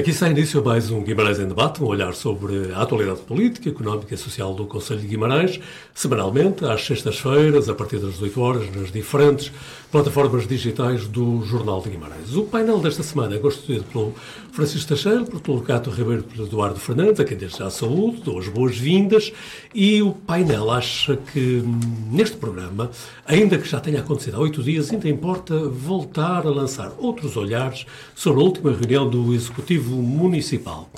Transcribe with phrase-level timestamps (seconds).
[0.00, 4.14] Aqui está início mais um Guimarães em Debate, um olhar sobre a atualidade política, económica
[4.14, 5.60] e social do Conselho de Guimarães,
[5.94, 9.52] semanalmente, às sextas-feiras, a partir das 18 horas, nas diferentes
[9.92, 12.34] plataformas digitais do Jornal de Guimarães.
[12.34, 14.14] O painel desta semana é constituído pelo
[14.52, 18.38] Francisco Teixeira, por pelo Cato Ribeiro pelo Eduardo Fernandes, a quem desde já saúde, dou
[18.38, 19.30] as boas-vindas,
[19.74, 21.62] e o painel acha que
[22.10, 22.90] neste programa,
[23.26, 27.84] ainda que já tenha acontecido há oito dias, ainda importa voltar a lançar outros olhares
[28.14, 30.90] sobre a última reunião do Executivo Municipal.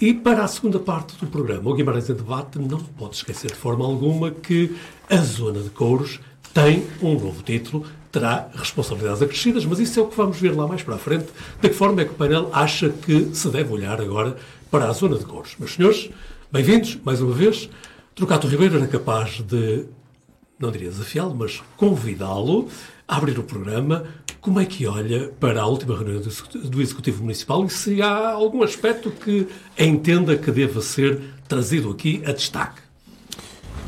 [0.00, 3.56] E para a segunda parte do programa, o Guimarães em Debate não pode esquecer de
[3.56, 4.74] forma alguma que
[5.08, 6.20] a Zona de Couros
[6.52, 10.66] tem um novo título, terá responsabilidades acrescidas, mas isso é o que vamos ver lá
[10.66, 11.26] mais para a frente.
[11.60, 14.36] De que forma é que o painel acha que se deve olhar agora
[14.70, 15.56] para a Zona de Couros?
[15.58, 16.10] Meus senhores,
[16.50, 17.68] bem-vindos mais uma vez.
[18.14, 19.86] Trocato Ribeiro era capaz de,
[20.58, 22.68] não diria desafiá-lo, mas convidá-lo
[23.06, 24.04] a abrir o programa
[24.44, 28.62] como é que olha para a última reunião do Executivo Municipal e se há algum
[28.62, 32.82] aspecto que entenda que deva ser trazido aqui a destaque?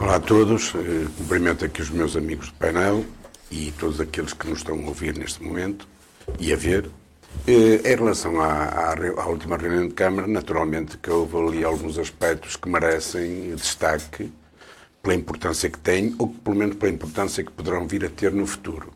[0.00, 3.04] Olá a todos, eh, cumprimento aqui os meus amigos do painel
[3.50, 5.86] e todos aqueles que nos estão a ouvir neste momento
[6.40, 6.88] e a ver.
[7.46, 11.98] Eh, em relação à, à, à última reunião de Câmara, naturalmente que houve ali alguns
[11.98, 14.32] aspectos que merecem destaque
[15.02, 18.46] pela importância que têm ou pelo menos pela importância que poderão vir a ter no
[18.46, 18.90] futuro.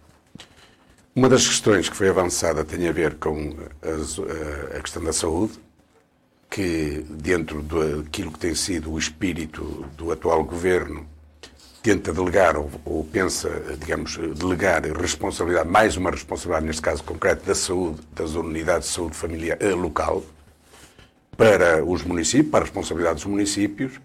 [1.21, 5.53] Uma das questões que foi avançada tem a ver com a, a questão da saúde,
[6.49, 11.07] que dentro daquilo que tem sido o espírito do atual governo
[11.83, 17.55] tenta delegar ou, ou, pensa, digamos, delegar responsabilidade, mais uma responsabilidade, neste caso concreto, da
[17.55, 20.25] saúde, das unidades de saúde familiar eh, local,
[21.37, 24.01] para os municípios, para a responsabilidade dos municípios,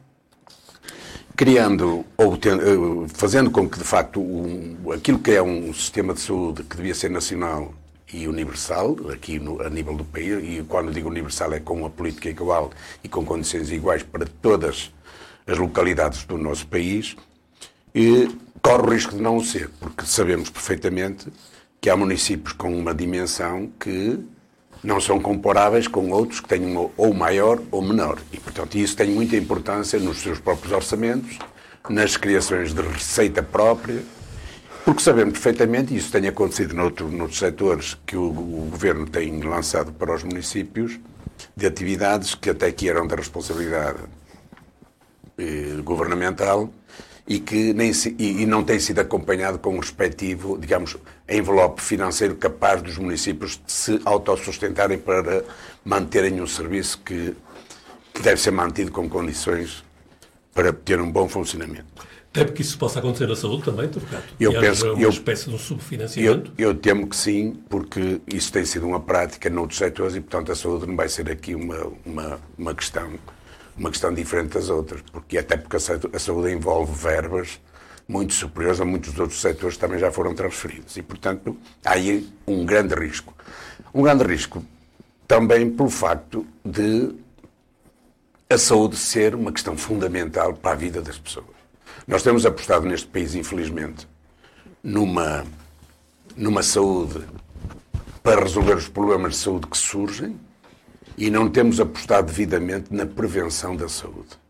[1.36, 6.22] criando ou eh, fazendo com que, de facto, um, aquilo que é um sistema de
[6.22, 7.73] saúde que devia ser nacional
[8.13, 11.90] e universal, aqui no, a nível do país, e quando digo universal é com uma
[11.90, 12.72] política igual
[13.03, 14.94] e com condições iguais para todas
[15.45, 17.16] as localidades do nosso país,
[17.94, 18.29] e
[18.62, 21.28] corre o risco de não o ser, porque sabemos perfeitamente
[21.81, 24.19] que há municípios com uma dimensão que
[24.85, 28.19] não são comparáveis com outros que têm ou maior ou menor.
[28.31, 31.40] E, portanto, isso tem muita importância nos seus próprios orçamentos,
[31.90, 34.03] nas criações de receita própria,
[34.85, 39.41] porque sabemos perfeitamente, e isso tem acontecido noutro, noutros setores que o, o, Governo tem
[39.41, 41.00] lançado para os municípios,
[41.57, 44.00] de atividades que até aqui eram da responsabilidade
[45.38, 46.69] eh, governamental
[47.28, 50.96] e que nem se, e, e, não tem sido acompanhado com o respectivo, digamos,
[51.28, 55.44] envelope financeiro capaz dos municípios de se autossustentarem para
[55.84, 57.36] manterem um serviço que,
[58.13, 59.84] que deve ser mantido com condições
[60.53, 62.06] para ter um bom funcionamento.
[62.31, 64.24] Temo que isso possa acontecer na saúde também, Trocado?
[64.38, 66.52] Eu que penso uma eu, espécie de um subfinanciamento?
[66.57, 70.52] Eu, eu, temo que sim, porque isso tem sido uma prática noutros setores e, portanto,
[70.52, 73.13] a saúde não vai ser aqui uma, uma, uma questão
[73.78, 77.59] uma questão diferente das outras, porque até porque a saúde envolve verbas
[78.08, 80.96] muito superiores a muitos outros setores que também já foram transferidos.
[80.96, 83.34] E, portanto, há aí um grande risco.
[83.94, 84.63] Um grande risco
[85.28, 87.16] também pelo facto de
[88.50, 91.56] a saúde ser uma questão fundamental para a vida das pessoas.
[92.07, 94.07] Nós temos apostado neste país, infelizmente,
[94.84, 95.44] numa,
[96.38, 97.25] numa saúde
[98.22, 100.40] para resolver os problemas de saúde que surgem,
[101.17, 104.45] e não temos apostado devidamente na prevenção da saúde.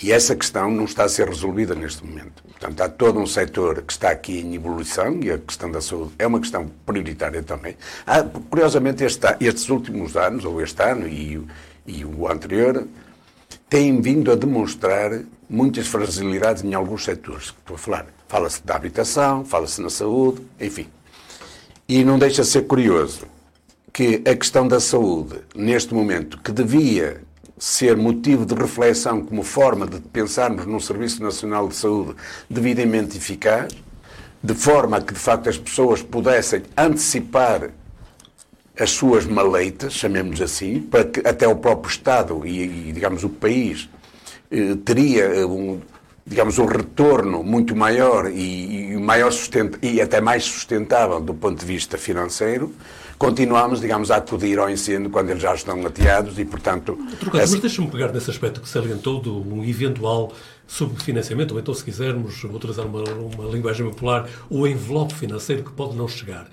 [0.00, 2.42] E essa questão não está a ser resolvida neste momento.
[2.44, 6.12] Portanto, há todo um setor que está aqui em evolução e a questão da saúde
[6.18, 7.76] é uma questão prioritária também.
[8.06, 11.44] Há, curiosamente, este, estes últimos anos, ou este ano e,
[11.84, 12.86] e o anterior,
[13.68, 15.20] têm vindo a demonstrar
[15.50, 17.46] muitas fragilidades em alguns setores.
[17.46, 18.06] Estou a falar.
[18.28, 20.86] Fala-se da habitação, fala-se na saúde, enfim.
[21.88, 23.26] E não deixa de ser curioso
[23.98, 27.20] que a questão da saúde, neste momento, que devia
[27.58, 32.14] ser motivo de reflexão como forma de pensarmos num Serviço Nacional de Saúde
[32.48, 33.72] devidamente eficaz,
[34.40, 37.70] de forma que, de facto, as pessoas pudessem antecipar
[38.78, 43.28] as suas maleitas, chamemos assim, para que até o próprio Estado e, e digamos, o
[43.28, 43.88] país
[44.48, 45.80] eh, teria eh, um,
[46.24, 51.58] digamos, um retorno muito maior e, e, maior sustenta, e até mais sustentável do ponto
[51.58, 52.72] de vista financeiro,
[53.18, 56.96] continuamos, digamos, a acudir ao ensino quando eles já estão ateados e, portanto...
[57.18, 57.52] Trocado, essa...
[57.52, 60.32] mas deixa-me pegar nesse aspecto que salientou do um eventual
[60.66, 65.96] subfinanciamento, ou então, se quisermos utilizar uma, uma linguagem popular, o envelope financeiro que pode
[65.96, 66.48] não chegar.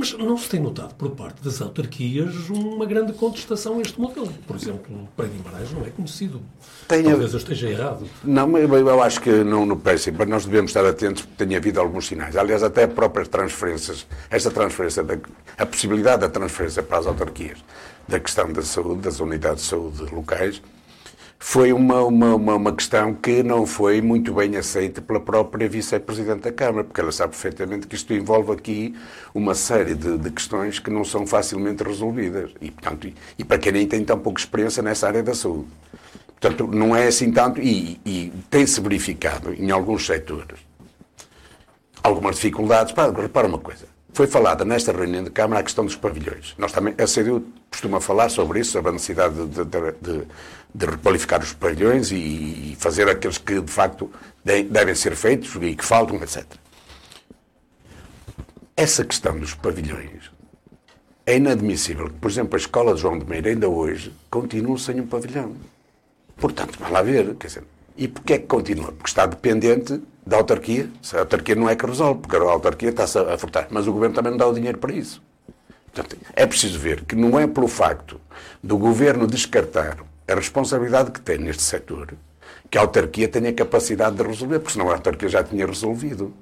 [0.00, 4.32] Mas não se tem notado por parte das autarquias uma grande contestação a este modelo.
[4.46, 6.40] Por exemplo, para Guimarães não é conhecido.
[6.88, 8.08] Tem Talvez eu esteja errado.
[8.24, 12.06] Não, eu acho que não no princípio nós devemos estar atentos porque tem havido alguns
[12.06, 12.34] sinais.
[12.34, 15.18] Aliás, até próprias transferências, esta transferência, da,
[15.58, 17.58] a possibilidade da transferência para as autarquias
[18.08, 20.62] da questão da saúde, das unidades de saúde locais,
[21.42, 26.42] foi uma, uma, uma, uma, questão que não foi muito bem aceita pela própria vice-presidente
[26.42, 28.94] da Câmara, porque ela sabe perfeitamente que isto envolve aqui
[29.34, 32.50] uma série de, de questões que não são facilmente resolvidas.
[32.60, 35.68] E, portanto, e, e, para quem nem tem tão pouca experiência nessa área da saúde.
[36.38, 40.60] Portanto, não é assim tanto, e, e tem-se verificado em alguns setores
[42.02, 42.92] algumas dificuldades.
[42.92, 46.54] Para, repara uma coisa, foi falada nesta reunião de Câmara a questão dos pavilhões.
[46.58, 50.26] Nós também, a CDU costuma falar sobre isso, sobre a necessidade de, de, de,
[50.74, 54.10] de requalificar os pavilhões e, fazer aqueles que, de facto,
[54.44, 56.44] de, devem ser feitos e que faltam, etc.
[58.76, 60.30] Essa questão dos pavilhões
[61.26, 65.06] é inadmissível por exemplo, a Escola de João de Meira, ainda hoje, continue sem um
[65.06, 65.54] pavilhão.
[66.36, 67.64] Portanto, vai lá ver, quer dizer,
[67.96, 68.92] e porquê é que continua?
[68.92, 70.88] Porque está dependente da autarquia.
[71.12, 73.66] A autarquia não é que resolve, porque a autarquia está-se a furtar.
[73.70, 75.22] Mas o governo também não dá o dinheiro para isso.
[75.92, 78.20] Portanto, é preciso ver que não é pelo facto
[78.62, 79.98] do governo descartar
[80.30, 82.14] a responsabilidade que tem neste setor
[82.70, 86.32] que a autarquia tenha capacidade de resolver, porque senão a autarquia já tinha resolvido.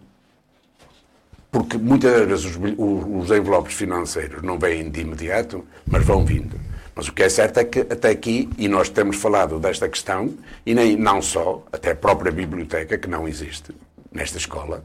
[1.50, 6.60] Porque muitas vezes os, os envelopes financeiros não vêm de imediato, mas vão vindo.
[6.94, 10.34] Mas o que é certo é que até aqui, e nós temos falado desta questão,
[10.66, 13.74] e nem, não só, até a própria biblioteca, que não existe
[14.12, 14.84] nesta escola,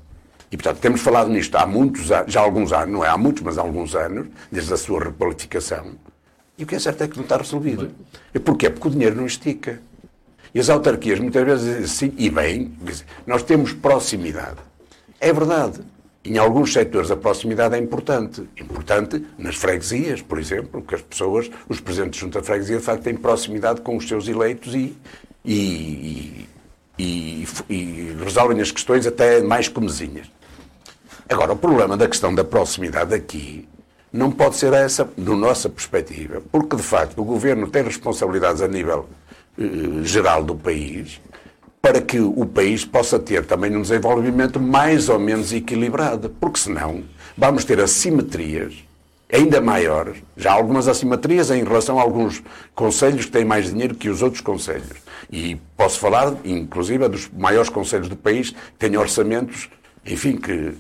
[0.52, 3.18] e portanto temos falado nisto há muitos anos, já há alguns anos, não é há
[3.18, 5.96] muitos, mas há alguns anos, desde a sua requalificação,
[6.58, 7.92] e o que é certo é que não está resolvido.
[8.44, 8.70] Porquê?
[8.70, 9.82] Porque o dinheiro não estica.
[10.54, 12.72] E as autarquias muitas vezes dizem assim, e bem,
[13.26, 14.60] nós temos proximidade.
[15.20, 15.82] É verdade.
[16.24, 18.48] Em alguns setores a proximidade é importante.
[18.58, 23.04] Importante nas freguesias, por exemplo, que as pessoas, os presidentes junto à freguesia, de facto,
[23.04, 24.96] têm proximidade com os seus eleitos e,
[25.44, 26.48] e,
[27.00, 30.32] e, e resolvem as questões até mais comezinhas.
[31.28, 33.68] Agora, o problema da questão da proximidade aqui
[34.14, 38.68] não pode ser essa, do nossa perspectiva, porque de facto o governo tem responsabilidades a
[38.68, 39.10] nível
[39.58, 41.20] eh, geral do país
[41.82, 47.04] para que o país possa ter também um desenvolvimento mais ou menos equilibrado, porque senão
[47.36, 48.86] vamos ter assimetrias
[49.34, 52.42] ainda maiores, já algumas assimetrias em relação a alguns
[52.76, 54.98] conselhos que têm mais dinheiro que os outros conselhos.
[55.32, 59.70] E posso falar, inclusive, dos maiores conselhos do país que têm orçamentos,
[60.06, 60.74] enfim, que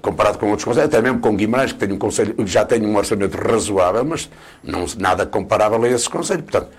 [0.00, 2.96] comparado com outros conselhos, até mesmo com Guimarães, que tem um conselho, já tem um
[2.96, 4.28] orçamento razoável, mas
[4.62, 6.44] não, nada comparável a esses conselhos.
[6.44, 6.70] Portanto,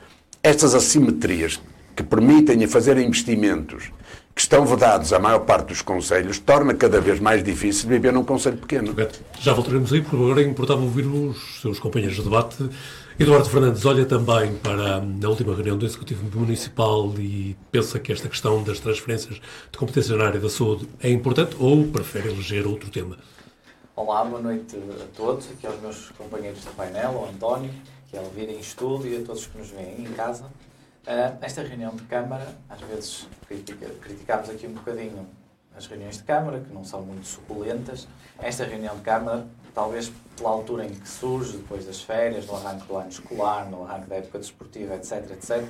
[0.44, 1.60] estas assimetrias
[1.96, 3.92] que permitem fazer investimentos
[4.38, 8.24] que estão vedados à maior parte dos conselhos, torna cada vez mais difícil viver num
[8.24, 8.96] conselho pequeno.
[9.40, 12.70] Já voltaremos aí, porque agora é importante ouvir os seus companheiros de debate.
[13.20, 18.30] Eduardo Fernandes olha também para a última reunião do Executivo Municipal e pensa que esta
[18.30, 19.42] questão das transferências
[19.72, 23.18] de competência na área da saúde é importante ou prefere eleger outro tema?
[23.96, 27.72] Olá, boa noite a todos, aqui aos meus companheiros de painel, ao António,
[28.08, 30.44] que é Elvira em estúdio e a todos que nos veem em casa.
[30.44, 35.28] Uh, esta reunião de Câmara, às vezes critica, criticamos aqui um bocadinho
[35.78, 38.08] as reuniões de Câmara, que não são muito suculentas.
[38.40, 39.46] Esta reunião de Câmara,
[39.78, 43.84] talvez pela altura em que surge, depois das férias, no arranque do ano escolar, no
[43.84, 45.64] arranque da época desportiva, etc., etc.,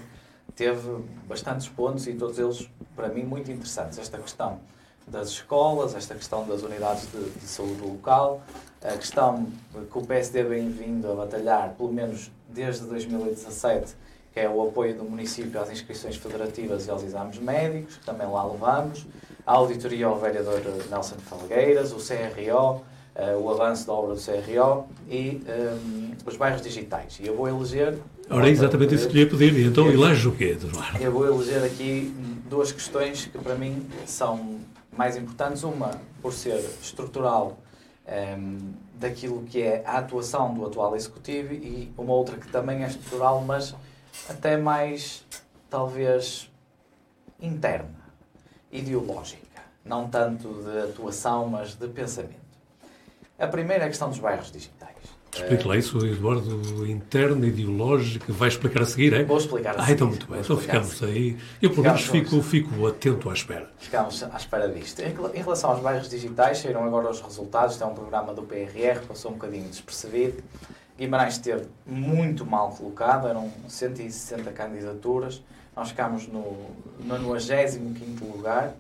[0.56, 3.99] teve bastantes pontos e todos eles, para mim, muito interessantes.
[3.99, 4.61] Esta questão
[5.06, 8.42] das escolas, esta questão das unidades de, de saúde local,
[8.81, 9.45] a questão
[9.92, 13.94] que o PSD vem vindo a batalhar, pelo menos desde 2017,
[14.33, 18.26] que é o apoio do município às inscrições federativas e aos exames médicos, que também
[18.26, 19.06] lá levamos,
[19.45, 22.85] a auditoria ao vereador Nelson Falgueiras, o CRO,
[23.18, 27.19] uh, eh, o avanço da obra do CRO e um, ehm, os bairros digitais.
[27.19, 27.97] E eu vou eleger...
[28.30, 29.66] Ora, é exatamente isso que lhe ia pedir.
[29.66, 31.02] Então, elege o quê, Eduardo?
[31.02, 32.14] Eu vou eleger aqui
[32.50, 34.59] duas questões que para mim são
[34.95, 35.64] mais importantes.
[35.64, 37.57] Uma, por ser estrutural
[38.06, 38.57] um, ehm,
[38.95, 43.42] daquilo que é a atuação do atual Executivo e uma outra que também é estrutural,
[43.42, 43.76] mas
[44.30, 45.24] até mais,
[45.69, 46.50] talvez,
[47.40, 47.95] interna,
[48.71, 52.46] ideológica, não tanto de atuação, mas de pensamento.
[53.39, 54.95] A primeira é a questão dos bairros digitais.
[55.31, 59.23] Explique lá isso, Eduardo, interna, ideológica, vai explicar a seguir, é?
[59.23, 59.91] Vou explicar a seguir.
[59.91, 61.37] Ah, então muito bem, então ficamos aí.
[61.61, 63.69] Eu, pelo menos, fico, fico atento à espera.
[63.77, 65.01] Ficamos à espera disto.
[65.01, 69.06] Em relação aos bairros digitais, saíram agora os resultados, isto é um programa do PRR,
[69.07, 70.41] passou um bocadinho despercebido.
[70.97, 75.44] Guimarães esteve muito mal colocado, eram 160 candidaturas,
[75.75, 78.73] nós ficámos no 95 lugar.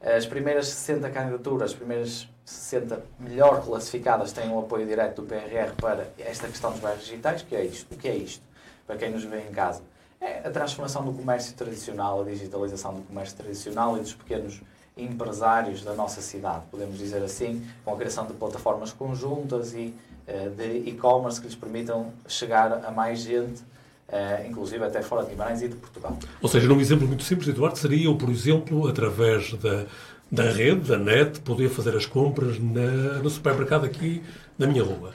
[0.00, 5.74] As primeiras 60 candidaturas, as primeiras 60 melhor classificadas têm o apoio direto do PRR
[5.80, 7.94] para esta questão dos bairros digitais, que é isto.
[7.94, 8.42] O que é isto?
[8.86, 9.82] Para quem nos vê em casa.
[10.20, 14.60] É a transformação do comércio tradicional, a digitalização do comércio tradicional e dos pequenos
[14.96, 19.94] empresários da nossa cidade, podemos dizer assim, com a criação de plataformas conjuntas e
[20.28, 25.30] uh, de e-commerce que lhes permitam chegar a mais gente, uh, inclusive até fora de
[25.30, 26.16] Guimarães e de Portugal.
[26.40, 29.86] Ou seja, num exemplo muito simples, Eduardo, seria, por exemplo, através da,
[30.34, 34.22] da rede, da net, poder fazer as compras na, no supermercado aqui
[34.58, 35.12] na minha rua.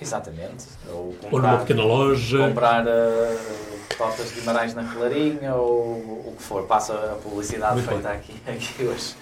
[0.00, 0.66] Exatamente.
[0.88, 2.38] Ou, comprar, ou numa pequena loja.
[2.38, 3.38] Comprar uh,
[3.96, 5.92] tortas de Guimarães na Clarinha ou
[6.28, 6.64] o que for.
[6.64, 9.14] Passa a publicidade Muito feita aqui, aqui hoje.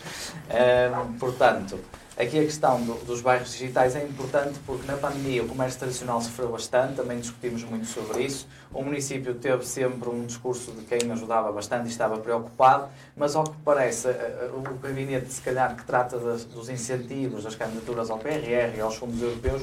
[0.50, 1.78] Uh, portanto,
[2.16, 6.20] aqui a questão do, dos bairros digitais é importante porque na pandemia o comércio tradicional
[6.20, 8.46] sofreu bastante, também discutimos muito sobre isso.
[8.76, 13.44] O município teve sempre um discurso de quem ajudava bastante e estava preocupado, mas ao
[13.44, 18.18] que parece, eh, o gabinete, se calhar, que trata das, dos incentivos, das candidaturas ao
[18.18, 19.62] PRR e aos fundos europeus,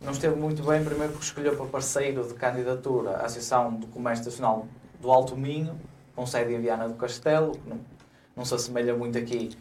[0.00, 4.24] não esteve muito bem, primeiro porque escolheu para parceiro de candidatura a Associação do Comércio
[4.24, 4.66] Nacional
[4.98, 5.78] do Alto Minho,
[6.16, 7.78] com sede em Viana do Castelo, que não,
[8.34, 9.54] não se assemelha muito aqui,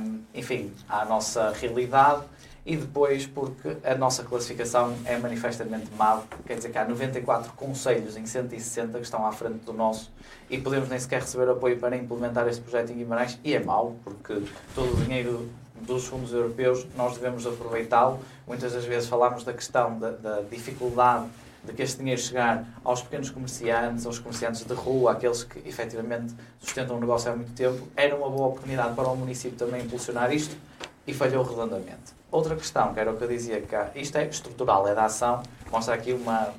[0.00, 2.24] um, enfim, à nossa realidade,
[2.64, 8.16] e depois porque a nossa classificação é manifestamente má, quer dizer que há 94 conselhos
[8.16, 10.12] em 160 que estão à frente do nosso
[10.48, 13.96] e podemos nem sequer receber apoio para implementar este projeto em Guimarães, e é mau,
[14.04, 14.42] porque
[14.74, 15.50] todo o dinheiro
[15.80, 18.20] dos fundos europeus, nós devemos aproveitá-lo.
[18.46, 21.26] Muitas das vezes falamos da questão da, da, dificuldade
[21.64, 26.34] de que este dinheiro chegar aos pequenos comerciantes, aos comerciantes de rua, aqueles que efetivamente
[26.60, 27.88] sustentam o negócio há muito tempo.
[27.96, 30.56] Era uma boa oportunidade para o município também impulsionar isto
[31.06, 32.14] e falhou redondamente.
[32.30, 35.42] Outra questão, que era o que eu dizia, que isto é estrutural, é da ação,
[35.70, 36.52] mostra aqui uma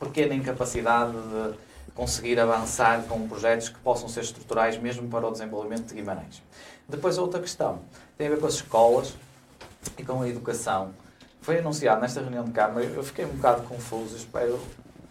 [0.00, 1.54] pequena incapacidade de
[1.94, 6.42] conseguir avançar com projetos que possam ser estruturais mesmo para o desenvolvimento de Guimarães.
[6.88, 7.80] Depois, outra questão
[8.16, 9.14] tem a ver com as escolas
[9.96, 10.92] e com a educação.
[11.40, 14.58] Foi anunciado nesta reunião de Câmara, eu fiquei um bocado confuso, espero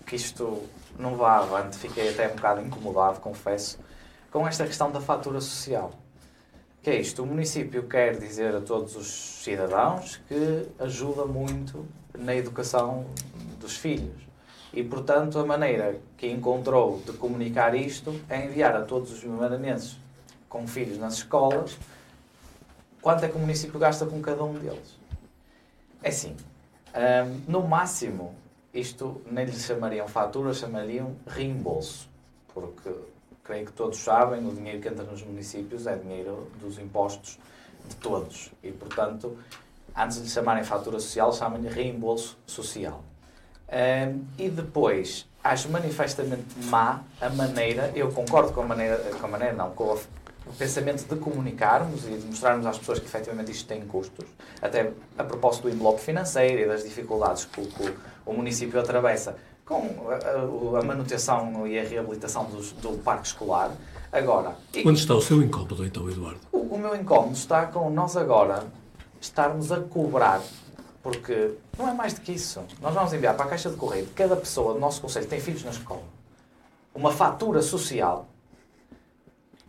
[0.06, 0.64] que isto
[0.98, 3.80] não vá avante, fiquei até um bocado incomodado, confesso,
[4.32, 5.92] com esta questão da fatura social.
[6.84, 7.24] Que é isto?
[7.24, 9.08] O município quer dizer a todos os
[9.42, 13.06] cidadãos que ajuda muito na educação
[13.58, 14.22] dos filhos.
[14.74, 19.98] E, portanto, a maneira que encontrou de comunicar isto é enviar a todos os maranhenses
[20.50, 21.78] com filhos nas escolas,
[23.02, 25.00] quanto é que o município gasta com cada um deles?
[26.02, 26.36] É assim,
[26.94, 28.36] um, no máximo,
[28.74, 32.10] isto nem lhe chamariam fatura, chamariam reembolso,
[32.54, 32.94] porque
[33.44, 37.38] creio que todos sabem, o dinheiro que entra nos municípios é dinheiro dos impostos
[37.88, 38.52] de todos.
[38.64, 39.38] E, portanto,
[39.96, 43.04] antes de lhe chamarem fatura social, chamam-lhe reembolso social.
[43.70, 49.30] Um, e depois, acho manifestamente má a maneira, eu concordo com a maneira, com a
[49.30, 49.98] maneira não, com
[50.46, 54.26] o pensamento de comunicarmos e de mostrarmos às pessoas que efetivamente isto tem custos,
[54.62, 57.94] até a propósito do envelope financeiro e das dificuldades que o, que
[58.26, 63.72] o município atravessa com a, a, manutenção e a reabilitação dos, do parque escolar.
[64.12, 64.56] Agora,
[64.86, 66.40] Onde está o seu incómodo, então, Eduardo?
[66.52, 68.66] O, o meu incómodo está com nós agora
[69.20, 70.42] estarmos a cobrar,
[71.02, 72.62] porque não é mais do que isso.
[72.82, 75.32] Nós vamos enviar para a caixa de correio de cada pessoa do nosso conselho que
[75.32, 76.04] tem filhos na escola
[76.94, 78.28] uma fatura social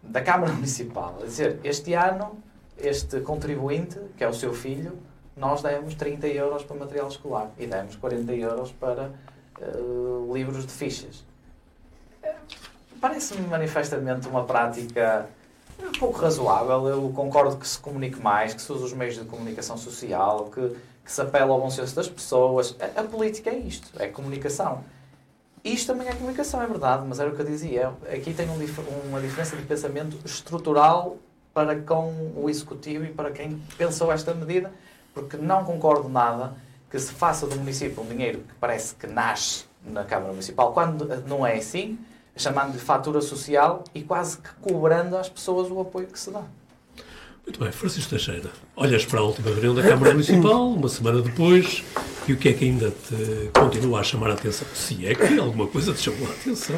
[0.02, 2.38] da Câmara Municipal a dizer este ano,
[2.78, 4.98] este contribuinte, que é o seu filho,
[5.36, 9.10] nós demos 30 euros para material escolar e demos 40 euros para
[9.61, 11.25] uh, livros de fichas.
[13.00, 15.28] Parece-me manifestamente uma prática
[15.99, 16.88] pouco razoável.
[16.88, 20.76] Eu concordo que se comunique mais, que se use os meios de comunicação social, que,
[21.04, 22.76] que se apela ao bom senso das pessoas.
[22.80, 24.84] A, a política é isto, é comunicação.
[25.62, 27.92] Isto também é comunicação, é verdade, mas era o que eu dizia.
[28.12, 28.58] Aqui tem um,
[29.08, 31.16] uma diferença de pensamento estrutural
[31.54, 34.73] para com o executivo e para quem pensou esta medida,
[35.14, 36.54] porque não concordo nada
[36.94, 41.04] que se faça do município um dinheiro que parece que nasce na Câmara Municipal, quando
[41.26, 41.98] não é assim,
[42.36, 46.42] chamando-lhe fatura social e quase que cobrando às pessoas o apoio que se dá.
[47.44, 51.82] Muito bem, Francisco Teixeira, olhas para a última reunião da Câmara Municipal, uma semana depois,
[52.28, 54.68] e o que é que ainda te continua a chamar a atenção?
[54.72, 56.76] Se é que alguma coisa te chamou a atenção.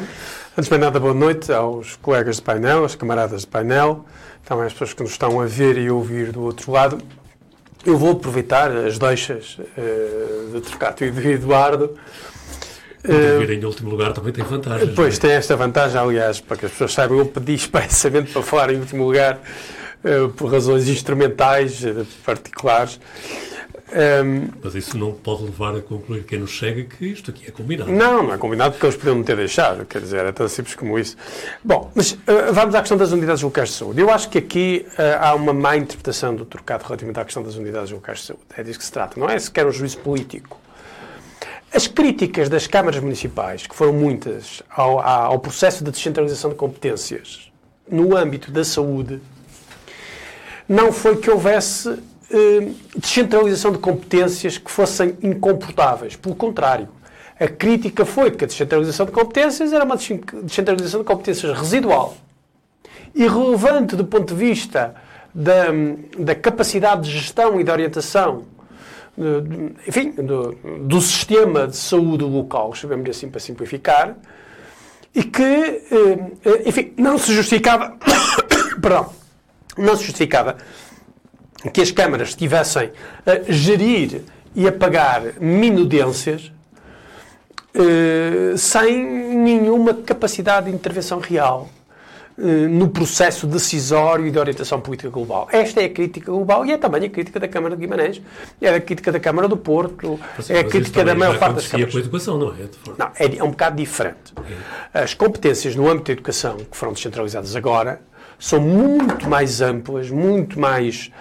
[0.57, 4.03] Antes de mais nada, boa noite aos colegas de painel, às camaradas de painel,
[4.43, 6.97] também às pessoas que nos estão a ver e ouvir do outro lado.
[7.87, 11.97] Eu vou aproveitar as deixas uh, de Trocato e de Eduardo.
[13.05, 14.93] Uh, vir em último lugar também tem vantagem.
[14.93, 15.19] Pois, é?
[15.21, 18.77] tem esta vantagem, aliás, para que as pessoas saibam, eu pedi expressamente para falar em
[18.77, 19.39] último lugar
[20.03, 21.81] uh, por razões instrumentais,
[22.25, 22.99] particulares.
[23.89, 27.51] Um, Mas isso não pode levar a concluir quem nos chega que isto aqui é
[27.51, 27.89] combinado.
[27.89, 29.85] Não, não é combinado porque eles podiam não ter deixado.
[29.85, 31.15] Quer dizer, é tão simples como isso.
[31.63, 32.17] Bom, mas uh,
[32.51, 34.01] vamos à questão das unidades locais de saúde.
[34.01, 37.55] Eu acho que aqui uh, há uma má interpretação do trocado relativamente à questão das
[37.55, 38.43] unidades locais de saúde.
[38.57, 39.17] É disso que se trata.
[39.17, 40.59] Não é sequer um juízo político.
[41.73, 47.51] As críticas das câmaras municipais, que foram muitas, ao, ao processo de descentralização de competências
[47.89, 49.21] no âmbito da saúde,
[50.67, 51.97] não foi que houvesse
[52.95, 56.15] descentralização de competências que fossem incomportáveis.
[56.15, 56.89] Pelo contrário,
[57.39, 62.17] a crítica foi que a descentralização de competências era uma descentralização de competências residual,
[63.15, 64.95] irrelevante do ponto de vista
[65.33, 65.65] da,
[66.17, 68.45] da capacidade de gestão e de orientação,
[69.87, 74.15] enfim, do, do sistema de saúde local, chamemos assim para simplificar,
[75.13, 77.97] e que, eh, enfim, não se justificava,
[78.79, 79.11] perdão,
[79.75, 80.57] não se justificava
[81.73, 82.91] que as câmaras estivessem
[83.25, 84.21] a gerir
[84.55, 86.51] e a pagar minudências
[87.73, 91.69] eh, sem nenhuma capacidade de intervenção real
[92.39, 95.47] eh, no processo decisório e de orientação política global.
[95.51, 98.21] Esta é a crítica global e é também a crítica da Câmara de Guimarães,
[98.59, 101.67] é a crítica da Câmara do Porto, mas, é a crítica da maior parte das
[101.67, 101.91] câmaras.
[101.91, 102.67] com a educação, não é?
[102.97, 104.33] Não, é, é um bocado diferente.
[104.93, 105.03] É.
[105.03, 108.01] As competências no âmbito da educação, que foram descentralizadas agora,
[108.39, 111.11] são muito mais amplas, muito mais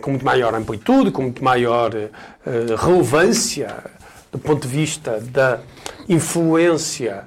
[0.00, 3.84] com muito maior amplitude, com muito maior uh, relevância
[4.32, 5.60] do ponto de vista da
[6.08, 7.24] influência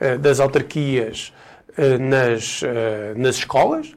[0.00, 1.32] uh, das autarquias
[2.00, 2.60] nas,
[3.16, 3.94] nas escolas.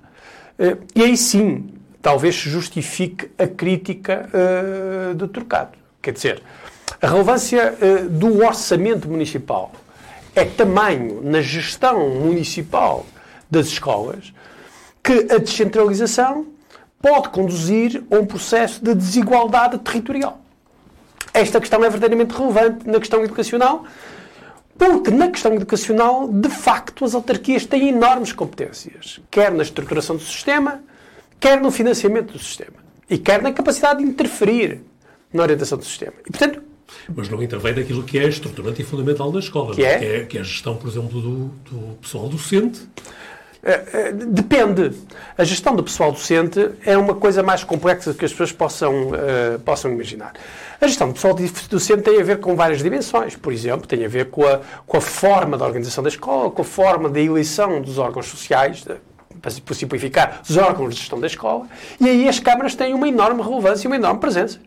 [0.95, 4.29] e aí sim, talvez se justifique a crítica
[5.15, 5.71] do trocado.
[6.01, 6.43] Quer dizer,
[7.01, 7.75] a relevância
[8.09, 9.71] do orçamento municipal
[10.33, 13.05] é tamanho na gestão municipal
[13.49, 14.31] das escolas
[15.03, 16.52] que a descentralização
[17.03, 20.39] pode conduzir a um processo de desigualdade territorial.
[21.33, 23.83] Esta questão é verdadeiramente relevante na questão educacional,
[24.77, 30.21] porque na questão educacional, de facto, as autarquias têm enormes competências, quer na estruturação do
[30.21, 30.81] sistema,
[31.41, 32.77] quer no financiamento do sistema,
[33.09, 34.79] e quer na capacidade de interferir
[35.33, 36.13] na orientação do sistema.
[36.25, 36.61] E, portanto,
[37.13, 39.99] mas não intervém naquilo que é estruturante e fundamental da escola, que é?
[39.99, 42.87] Que, é, que é a gestão, por exemplo, do, do pessoal docente
[44.27, 44.91] depende.
[45.37, 49.07] A gestão do pessoal docente é uma coisa mais complexa do que as pessoas possam,
[49.07, 50.33] uh, possam imaginar.
[50.81, 51.33] A gestão do pessoal
[51.69, 53.37] docente tem a ver com várias dimensões.
[53.37, 56.61] Por exemplo, tem a ver com a, com a forma da organização da escola, com
[56.61, 58.85] a forma da eleição dos órgãos sociais,
[59.41, 61.67] para simplificar, dos órgãos de gestão da escola.
[61.99, 64.59] E aí as câmaras têm uma enorme relevância e uma enorme presença.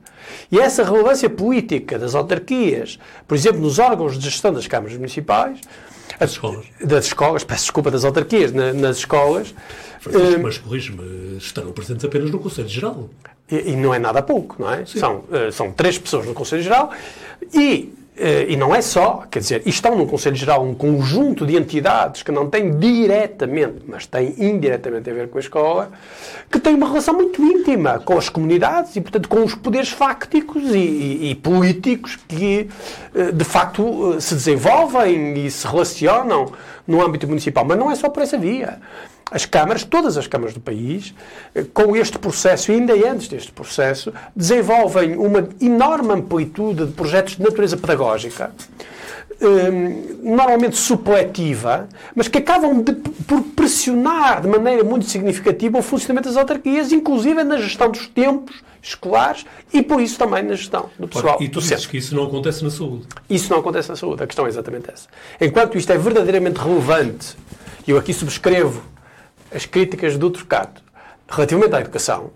[0.50, 5.60] E essa relevância política das autarquias, por exemplo, nos órgãos de gestão das câmaras municipais,
[6.18, 6.66] das escolas.
[6.80, 9.54] Das escolas, peço desculpa, das autarquias, na, nas escolas.
[10.00, 13.10] Francisco, uh, mas corrige-me, estarão presentes apenas no Conselho Geral.
[13.50, 14.84] E, e, não é nada pouco, não é?
[14.86, 16.90] São, uh, são três pessoas no Conselho Geral
[17.52, 17.92] e
[18.48, 22.32] e não é só, quer dizer, estão no Conselho Geral um conjunto de entidades que
[22.32, 25.90] não têm diretamente, mas têm indiretamente a ver com a escola,
[26.50, 30.62] que têm uma relação muito íntima com as comunidades e, portanto, com os poderes fácticos
[30.74, 32.68] e, e, e políticos que,
[33.14, 36.52] uh, de facto, uh, se desenvolvem e se relacionam
[36.86, 37.64] no âmbito municipal.
[37.64, 38.78] Mas não é só por essa via
[39.30, 41.12] as câmaras, todas as câmaras do país,
[41.54, 47.36] eh, com este processo, e ainda antes deste processo, desenvolvem uma enorme amplitude de projetos
[47.36, 48.52] de natureza pedagógica,
[49.40, 56.28] ehm, normalmente supletiva, mas que acabam de, por pressionar de maneira muito significativa o funcionamento
[56.28, 61.08] das autarquias, inclusive na gestão dos tempos escolares e, por isso, também na gestão do
[61.08, 61.36] pessoal.
[61.42, 63.06] E tu dizes que isso não acontece na saúde.
[63.28, 64.22] Isso não acontece na saúde.
[64.22, 65.08] A questão é exatamente essa.
[65.40, 67.36] Enquanto isto é verdadeiramente relevante,
[67.84, 68.82] e eu aqui subscrevo
[69.54, 70.80] as críticas do trocado
[71.28, 72.30] relativamente à educação,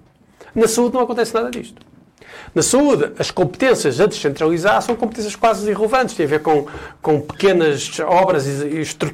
[0.54, 1.80] na saúde não acontece nada disto.
[2.54, 6.16] Na saúde, as competências a descentralizar são competências quase irrelevantes.
[6.16, 6.66] Tem a ver com,
[7.00, 8.46] com pequenas obras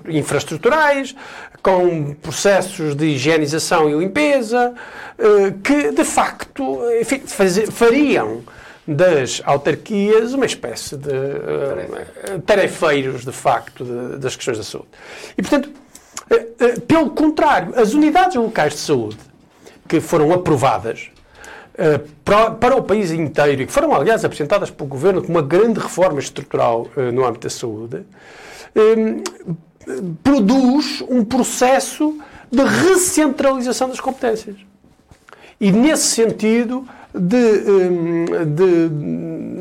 [0.09, 1.15] infraestruturais,
[1.63, 4.75] com processos de higienização e limpeza,
[5.19, 7.21] eh, que, de facto, enfim,
[7.71, 8.43] fariam
[8.87, 13.85] das autarquias uma espécie de uh, tarefeiros, de facto,
[14.19, 14.89] das questões da saúde.
[15.37, 15.86] E, portanto, eh, eh,
[16.87, 19.19] pelo contrário, as unidades locais de saúde
[19.89, 21.11] que foram aprovadas
[21.79, 25.79] eh, para o país inteiro e que foram, aliás, apresentadas pelo Governo como uma grande
[25.79, 28.05] reforma estrutural no âmbito da saúde,
[30.23, 32.19] produz um processo
[32.51, 34.57] de recentralização das competências.
[35.61, 36.87] E, nesse sentido,
[37.19, 37.65] de,
[38.45, 38.89] de,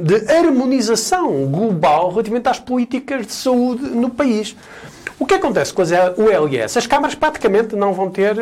[0.03, 4.55] de harmonização global relativamente às políticas de saúde no país.
[5.17, 6.77] O que acontece com as ULS?
[6.77, 8.35] As câmaras praticamente não vão ter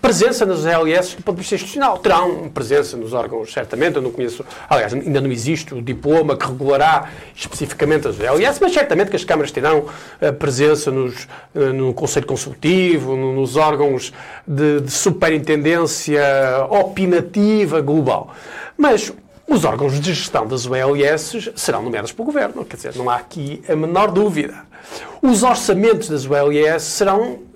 [0.00, 1.98] presença nas LS do ponto de vista institucional.
[1.98, 3.96] Terão presença nos órgãos, certamente.
[3.96, 8.72] Eu não conheço, aliás, ainda não existe o diploma que regulará especificamente as LS, mas
[8.72, 14.12] certamente que as câmaras terão uh, presença nos, uh, no Conselho Consultivo, no, nos órgãos
[14.46, 16.22] de, de superintendência
[16.70, 18.34] opinativa global.
[18.76, 19.12] Mas
[19.46, 23.62] os órgãos de gestão das ULS serão nomeados pelo Governo, quer dizer, não há aqui
[23.68, 24.66] a menor dúvida.
[25.22, 27.47] Os orçamentos das ULS serão eh,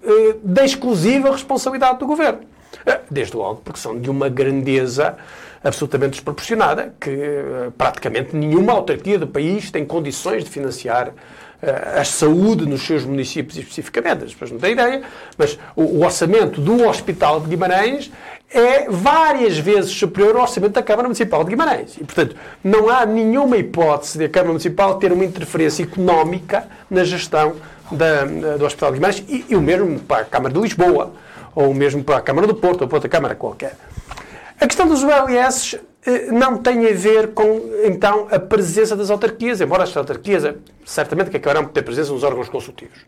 [0.43, 2.41] da exclusiva responsabilidade do Governo.
[2.87, 5.17] Eh, desde logo, porque são de uma grandeza
[5.63, 11.13] absolutamente desproporcionada, que eh, praticamente nenhuma autarquia do país tem condições de financiar
[11.63, 14.25] eh, a saúde nos seus municípios especificamente.
[14.25, 15.03] As pessoas não têm ideia,
[15.39, 18.11] mas o orçamento do Hospital de Guimarães
[18.51, 21.97] é várias vezes superior ao orçamento da Câmara Municipal de Guimarães.
[21.97, 27.05] E, portanto, não há nenhuma hipótese de a Câmara Municipal ter uma interferência económica na
[27.05, 27.55] gestão
[27.93, 28.25] da,
[28.57, 31.13] do Hospital de Guimarães e, e, o mesmo para a Câmara de Lisboa,
[31.55, 33.77] ou o mesmo para a Câmara do Porto, ou para outra Câmara qualquer.
[34.61, 39.61] A questão dos ULS eh, não tem a ver com, então, a presença das autarquias,
[39.61, 42.99] embora as autarquias certamente que acabarão por ter presença nos órgãos consultivos.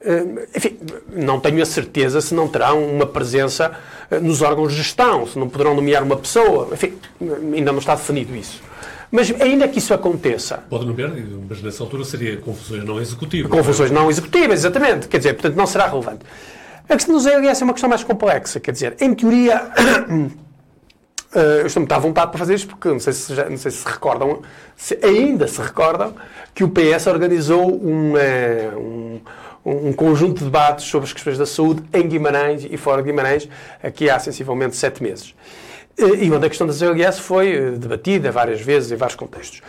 [0.00, 0.78] Eh, enfim,
[1.12, 3.72] não tenho a certeza se não terão uma presença
[4.10, 6.68] eh, nos órgãos de gestão, se não poderão nomear uma pessoa.
[6.72, 6.98] Enfim,
[7.54, 8.62] ainda não está definido isso.
[9.10, 10.64] Mas ainda que isso aconteça.
[10.68, 11.10] Pode nomear,
[11.48, 13.50] mas nessa altura seria confusões não executivas.
[13.50, 15.08] Confusões não executivas, exatamente.
[15.08, 16.24] Quer dizer, portanto, não será relevante.
[16.88, 18.60] A questão dos ELS é uma questão mais complexa.
[18.60, 19.70] Quer dizer, em teoria.
[21.34, 23.56] Uh, eu estou muito à vontade para fazer isto, porque não sei se, já, não
[23.56, 24.42] sei se, recordam,
[24.76, 26.14] se ainda se recordam,
[26.54, 28.18] que o PS organizou uh,
[28.78, 29.20] um,
[29.64, 33.48] um, conjunto de debates sobre as questões da saúde em Guimarães e fora de Guimarães,
[33.82, 35.34] aqui há sensivelmente sete meses.
[35.98, 39.60] E onde a questão das ALS foi debatida várias vezes em vários contextos.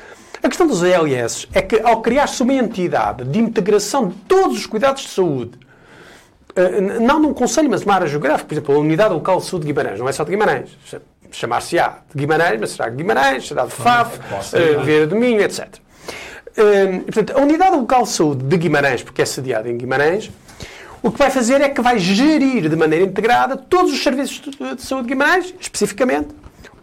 [0.41, 4.65] A questão dos ALS é que, ao criar-se uma entidade de integração de todos os
[4.65, 5.51] cuidados de saúde,
[7.01, 9.73] não num conselho, mas numa área geográfica, por exemplo, a Unidade Local de Saúde de
[9.73, 10.77] Guimarães, não é só de Guimarães,
[11.31, 15.67] chamar-se-á de Guimarães, mas será de Guimarães, será de Faf, uh, Vieira do Minho, etc.
[16.49, 20.31] Uh, portanto, a Unidade Local de Saúde de Guimarães, porque é sediada em Guimarães,
[21.01, 24.81] o que vai fazer é que vai gerir de maneira integrada todos os serviços de
[24.81, 26.29] saúde de Guimarães, especificamente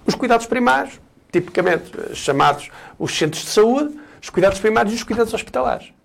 [0.07, 1.01] os cuidados primários,
[1.31, 5.96] tipicamente eh, chamados os centros de saúde, os cuidados primários e os cuidados hospitalares.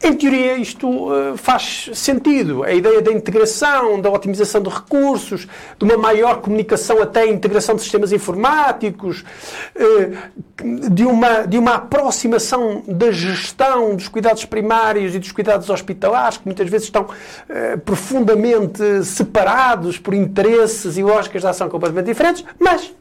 [0.00, 2.62] Em teoria, isto uh, faz sentido.
[2.62, 7.82] A ideia da integração, da otimização de recursos, de uma maior comunicação, até integração de
[7.82, 9.24] sistemas informáticos,
[9.74, 16.36] uh, de, uma, de uma aproximação da gestão dos cuidados primários e dos cuidados hospitalares,
[16.36, 22.44] que muitas vezes estão uh, profundamente separados por interesses e lógicas de ação completamente diferentes,
[22.60, 22.92] mas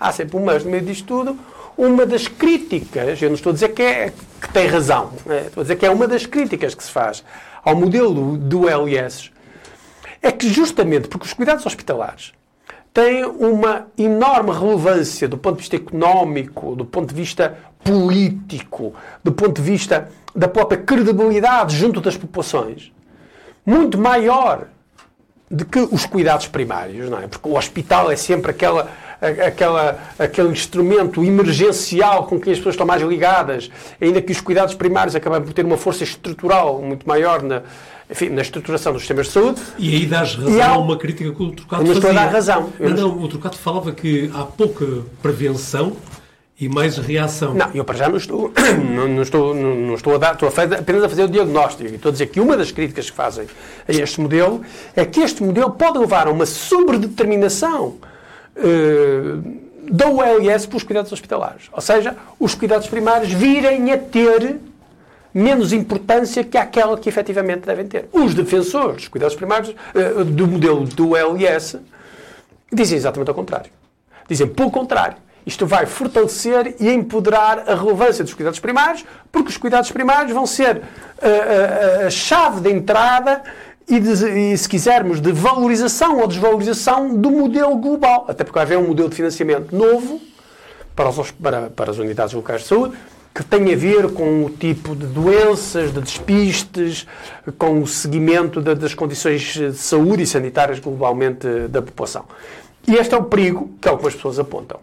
[0.00, 1.38] há sempre um mas no meio disto tudo
[1.76, 5.60] uma das críticas, eu não estou a dizer que, é, que tem razão, é, estou
[5.60, 7.24] a dizer que é uma das críticas que se faz
[7.64, 9.30] ao modelo do LS,
[10.22, 12.32] é que justamente porque os cuidados hospitalares
[12.92, 19.32] têm uma enorme relevância do ponto de vista económico, do ponto de vista político, do
[19.32, 22.92] ponto de vista da própria credibilidade junto das populações,
[23.64, 24.66] muito maior
[25.50, 27.26] do que os cuidados primários, não é?
[27.26, 28.88] Porque o hospital é sempre aquela
[29.20, 34.74] aquela, aquele instrumento emergencial com que as pessoas estão mais ligadas, ainda que os cuidados
[34.74, 37.62] primários acabem por ter uma força estrutural muito maior na,
[38.10, 39.60] enfim, na estruturação dos sistemas de saúde.
[39.78, 41.92] E aí dás razão há uma crítica que o Trocato fazia.
[41.92, 42.72] estou a dar razão.
[42.80, 44.86] Não, não, o Trocato falava que há pouca
[45.22, 45.96] prevenção
[46.58, 47.54] e mais reação.
[47.54, 48.52] Não, eu para já não estou,
[48.94, 51.88] não, não estou, não, não, estou a dar, estou a apenas a fazer o diagnóstico.
[51.90, 53.46] E estou a dizer que uma das críticas que fazem
[53.88, 54.62] a este modelo
[54.96, 57.96] é que este modelo pode levar a uma sobredeterminação
[58.56, 59.60] uh,
[59.90, 61.68] da ULS para os cuidados hospitalares.
[61.72, 64.58] Ou seja, os cuidados primários virem a ter
[65.32, 68.08] menos importância que aquela que efetivamente devem ter.
[68.12, 71.76] Os defensores dos cuidados primários, uh, do modelo do ULS,
[72.72, 73.70] dizem exatamente ao contrário.
[74.28, 79.56] Dizem, pelo contrário, isto vai fortalecer e empoderar a relevância dos cuidados primários, porque os
[79.56, 83.42] cuidados primários vão ser uh, uh, a chave de entrada
[83.90, 88.24] e, de, e, se quisermos, de valorização ou desvalorização do modelo global.
[88.28, 90.20] Até porque vai haver um modelo de financiamento novo
[90.94, 92.96] para, os, para, para as unidades locais de saúde
[93.34, 97.06] que tem a ver com o tipo de doenças, de despistes,
[97.56, 102.24] com o seguimento de, das condições de saúde e sanitárias globalmente da população.
[102.88, 104.80] E este é o perigo que algumas pessoas apontam.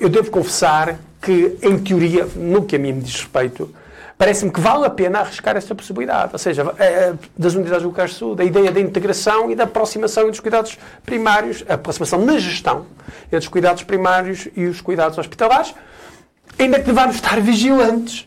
[0.00, 3.70] Eu devo confessar que, em teoria, no que a mim me diz respeito,
[4.16, 6.30] parece-me que vale a pena arriscar essa possibilidade.
[6.32, 9.64] Ou seja, é, é, das unidades locais de saúde, a ideia da integração e da
[9.64, 12.86] aproximação dos cuidados primários, a aproximação na gestão
[13.26, 15.74] entre os cuidados primários e os cuidados hospitalares,
[16.58, 18.26] ainda que devamos estar vigilantes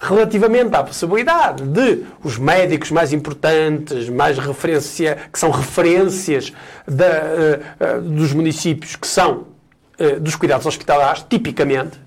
[0.00, 6.52] relativamente à possibilidade de os médicos mais importantes, mais referência, que são referências
[6.86, 9.46] da, uh, uh, dos municípios, que são
[9.98, 11.98] uh, dos cuidados hospitalares, tipicamente,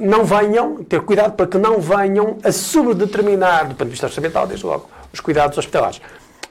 [0.00, 4.46] não venham, ter cuidado para que não venham a sobredeterminar, do ponto de vista orçamental,
[4.46, 6.00] desde logo, os cuidados hospitalares.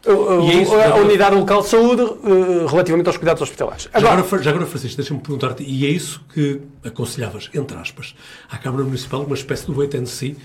[0.07, 3.89] É isso, a, unidade local de saúde uh, relativamente aos cuidados hospitalares.
[3.91, 8.15] Agora, já agora, já agora Francisco, deixa-me perguntar-te, e é isso que aconselhavas, entre aspas,
[8.49, 10.37] à Câmara Municipal, uma espécie de wait and see?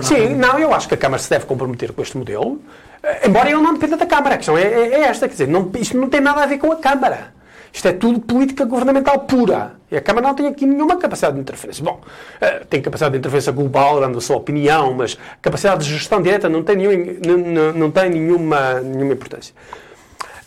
[0.00, 2.60] Sim, não, eu acho que a Câmara se deve comprometer com este modelo,
[3.02, 4.34] eh, embora ele não dependa da Câmara.
[4.34, 6.58] A questão é, é, é esta, quer dizer, não, isto não tem nada a ver
[6.58, 7.34] com a Câmara.
[7.74, 9.72] Isto é tudo política governamental pura.
[9.90, 11.82] E a Câmara não tem aqui nenhuma capacidade de interferência.
[11.82, 12.00] Bom,
[12.40, 16.48] eh, tem capacidade de interferência global, dando a sua opinião, mas capacidade de gestão direta
[16.48, 19.52] não tem, nenhum, não, não tem nenhuma, nenhuma importância.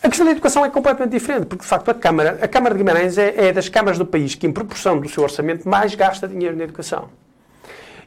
[0.02, 2.78] A questão da educação é completamente diferente, porque de facto a Câmara, a Câmara de
[2.78, 6.26] Guimarães é, é das câmaras do país que, em proporção do seu orçamento, mais gasta
[6.26, 7.10] dinheiro na educação.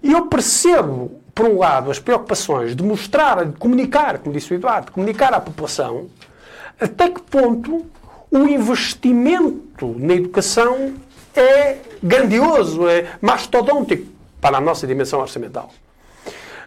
[0.01, 4.55] E eu percebo, por um lado, as preocupações de mostrar, de comunicar, como disse o
[4.55, 6.09] Eduardo, comunicar à população
[6.79, 7.85] até que ponto
[8.31, 10.93] o investimento na educação
[11.35, 14.07] é grandioso, é mastodôntico
[14.39, 15.71] para a nossa dimensão orçamental.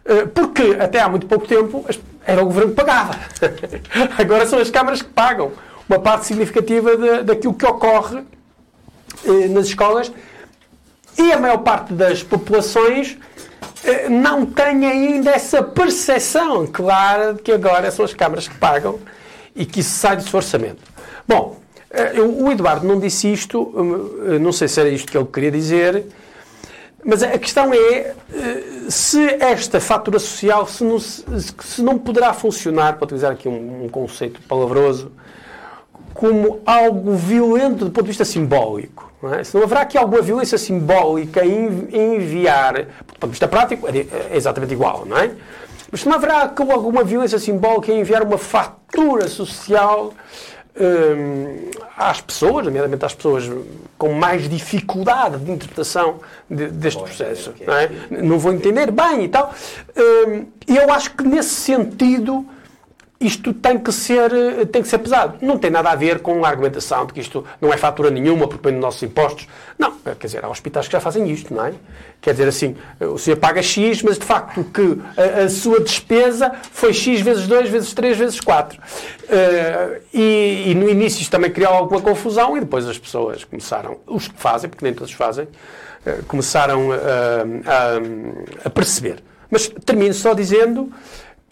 [0.05, 1.85] Eh, porque até há muito pouco tempo
[2.27, 3.19] era o governo que pagava.
[4.19, 5.53] Agora são as câmaras que pagam
[5.89, 8.23] uma parte significativa daquilo que ocorre
[9.25, 10.13] eh, nas escolas
[11.17, 13.17] e a maior parte das populações
[13.85, 18.99] eh, não tem ainda essa percepção clara de que agora são as câmaras que pagam
[19.57, 20.94] e que isso sai do seu orçamento.
[21.27, 21.57] Bom,
[21.91, 25.27] eh, o Eduardo não disse isto, hum, eh, não sei se era isto que ele
[25.27, 26.05] queria dizer,
[27.05, 28.15] mas a questão é eh,
[28.89, 33.89] se esta fatura social se não, se não poderá funcionar, para utilizar aqui um, um
[33.89, 35.13] conceito palavroso,
[36.13, 39.13] como algo violento do ponto de vista simbólico.
[39.23, 39.43] Não é?
[39.43, 44.33] Se não haverá aqui alguma violência simbólica em, enviar, do ponto de vista prático, é,
[44.33, 45.31] é exatamente igual, não é?
[45.91, 50.13] Mas se não haverá alguma violência simbólica em enviar uma fatura social
[51.97, 53.51] às pessoas, nomeadamente às pessoas
[53.97, 57.51] com mais dificuldade de interpretação de, deste processo.
[57.51, 57.91] Okay, não, é?
[58.23, 59.55] não vou entender bem e tal.
[59.97, 62.47] Hum, e eu acho que nesse sentido
[63.21, 64.31] isto tem que, ser,
[64.67, 65.39] tem que ser pesado.
[65.41, 68.47] Não tem nada a ver com a argumentação de que isto não é fatura nenhuma
[68.49, 69.49] porque vem dos nossos impostos.
[69.79, 71.73] Não, quer dizer, há hospitais que já fazem isto, não é?
[72.21, 76.53] Quer dizer assim, o senhor paga X, mas de facto que a, a sua despesa
[76.73, 78.79] foi X vezes 2, vezes 3, vezes 4.
[78.79, 78.83] Uh,
[79.29, 83.99] eh, e, e, no início isto também criou alguma confusão e depois as pessoas começaram,
[84.07, 86.95] os que fazem, porque nem todos fazem, uh, começaram uh,
[88.65, 89.23] a perceber.
[89.51, 90.91] Mas termino só dizendo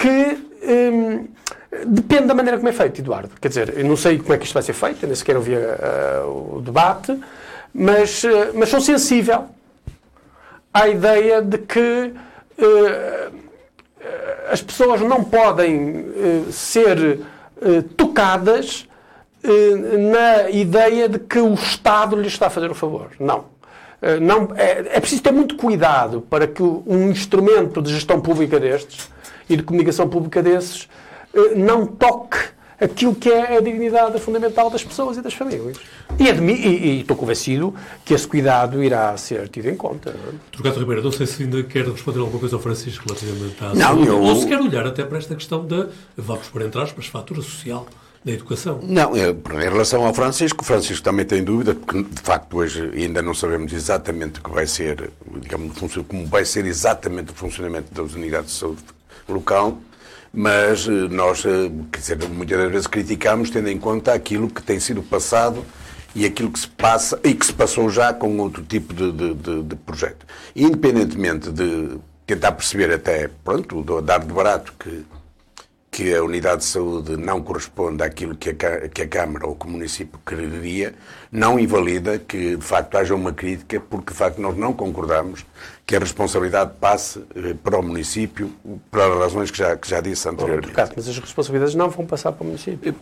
[0.03, 1.29] que hum,
[1.87, 3.31] depende da maneira como é feito, Eduardo.
[3.41, 5.55] Quer dizer, eu não sei como é que isto vai ser feito, nem sequer ouvi
[5.55, 7.17] uh, o debate,
[7.73, 9.47] mas, uh, mas sou sensível
[10.75, 12.13] à ideia de que
[12.59, 13.43] uh,
[14.51, 16.05] as pessoas não podem
[16.51, 17.21] ser
[17.97, 18.89] tocadas
[20.11, 23.11] na ideia de que o Estado lhes está a fazer o favor.
[23.21, 23.45] Não.
[24.21, 29.09] Não, é, é preciso ter muito cuidado para que um instrumento de gestão pública destes
[29.49, 30.89] e de comunicação pública desses
[31.35, 32.39] eh, não toque
[32.83, 35.77] aquilo que é a dignidade fundamental das pessoas e das famílias.
[36.19, 37.75] E, e, estou convencido
[38.05, 40.11] que esse cuidado irá ser tido em conta.
[40.11, 40.35] É?
[40.51, 44.05] Trocado Ribeiro, não sei se ainda quer responder alguma coisa ao Francisco relativamente à não,
[44.05, 44.21] eu...
[44.21, 47.87] ou se quer olhar até para esta questão da, vamos por entre aspas, fatura social
[48.25, 48.81] da educação.
[48.83, 52.91] Não, eu, em relação ao Francisco, o Francisco também tem dúvida, porque de facto hoje
[52.95, 55.77] ainda não sabemos exatamente o que vai ser, digamos,
[56.07, 58.83] como vai ser exatamente o funcionamento das unidades de saúde
[59.29, 59.79] local,
[60.33, 64.81] mas eh, nós, eh, quer dizer, muitas vezes criticamos tendo em conta aquilo que tem
[64.81, 65.65] sido passado
[66.15, 69.35] e aquilo que se passa e que se passou já com outro tipo de, de,
[69.35, 70.27] de, de projeto.
[70.55, 75.05] Independentemente de tentar perceber até, pronto, dar de barato que
[75.93, 79.67] que a unidade de saúde não corresponde àquilo que a, que a Câmara ou que
[79.67, 80.95] o município quereria,
[81.31, 85.45] não invalida que, de facto, haja uma crítica, porque, de facto, nós não concordamos
[85.85, 88.51] que a responsabilidade passe eh, para o município,
[88.91, 90.73] pelas razões que já, que já disse anteriormente.
[90.75, 92.95] Oh, mas as responsabilidades não vão passar para o município.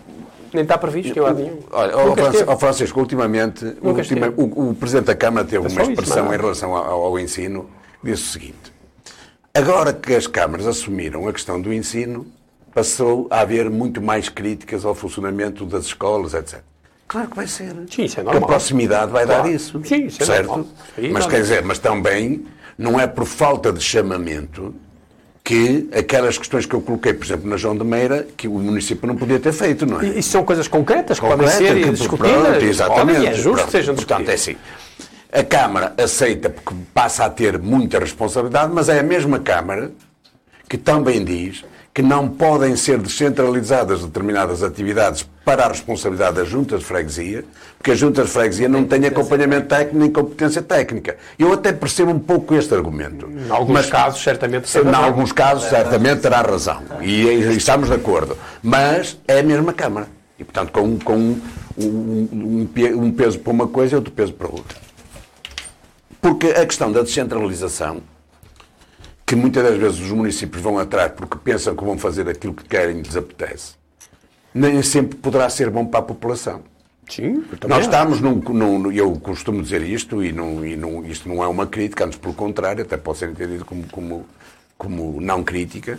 [0.52, 1.60] Nem está previsto em lado nenhum.
[1.70, 6.24] Olha, oh, Francisco, oh, Francisco, ultimamente, ultima, o, o, Presidente da Câmara teve uma expressão
[6.24, 7.70] isso, em relação ao, ao ensino,
[8.02, 8.72] disse o seguinte,
[9.54, 12.26] agora que as câmaras assumiram a questão do ensino,
[12.74, 16.60] passou a haver muito mais críticas ao funcionamento das escolas, etc.
[17.08, 17.74] Claro que vai ser.
[17.90, 18.44] Sim, isso é normal.
[18.44, 19.42] a proximidade vai claro.
[19.42, 19.80] dar isso.
[19.84, 20.46] Sim, isso é certo?
[20.46, 20.66] normal.
[21.12, 22.46] mas quer dizer, mas também
[22.78, 24.74] não é por falta de chamamento
[25.42, 29.08] que aquelas questões que eu coloquei, por exemplo, na João de Meira, que o município
[29.08, 30.06] não podia ter feito, não é?
[30.06, 32.42] Isso são coisas concretas que Concreta, podem ser que, discutidas.
[32.42, 33.26] Pronto, exatamente.
[33.26, 34.26] é justo pronto, que sejam discutidas.
[34.26, 34.56] Portanto, é assim.
[35.32, 39.90] A Câmara aceita porque passa a ter muita responsabilidade, mas é a mesma Câmara
[40.68, 46.80] que também diz que não podem ser descentralizadas determinadas atividades para a responsabilidade das juntas
[46.80, 47.44] de freguesia,
[47.76, 51.16] porque as juntas de freguesia não têm acompanhamento técnico nem competência técnica.
[51.36, 53.26] Eu até percebo um pouco este argumento.
[53.28, 54.70] Em alguns Mas- casos, certamente.
[54.78, 56.80] em alguns casos, certamente terá razão.
[57.00, 58.38] E, e estamos de acordo.
[58.62, 60.06] Mas é a mesma Câmara.
[60.38, 61.40] E, portanto, com, com um,
[61.76, 62.68] um-
[63.02, 64.78] um peso para uma coisa e outro peso para outra.
[66.20, 68.00] Porque a questão da descentralização,
[69.30, 72.64] que muitas das vezes os municípios vão atrás porque pensam que vão fazer aquilo que
[72.64, 73.74] querem e lhes apetece,
[74.52, 76.62] nem sempre poderá ser bom para a população.
[77.08, 81.44] Sim, Nós estamos num, num- Eu costumo dizer isto, e, não, e não- isto não
[81.44, 84.26] é uma crítica, antes pelo contrário, até pode ser entendido como, como,
[84.76, 85.96] como não crítica,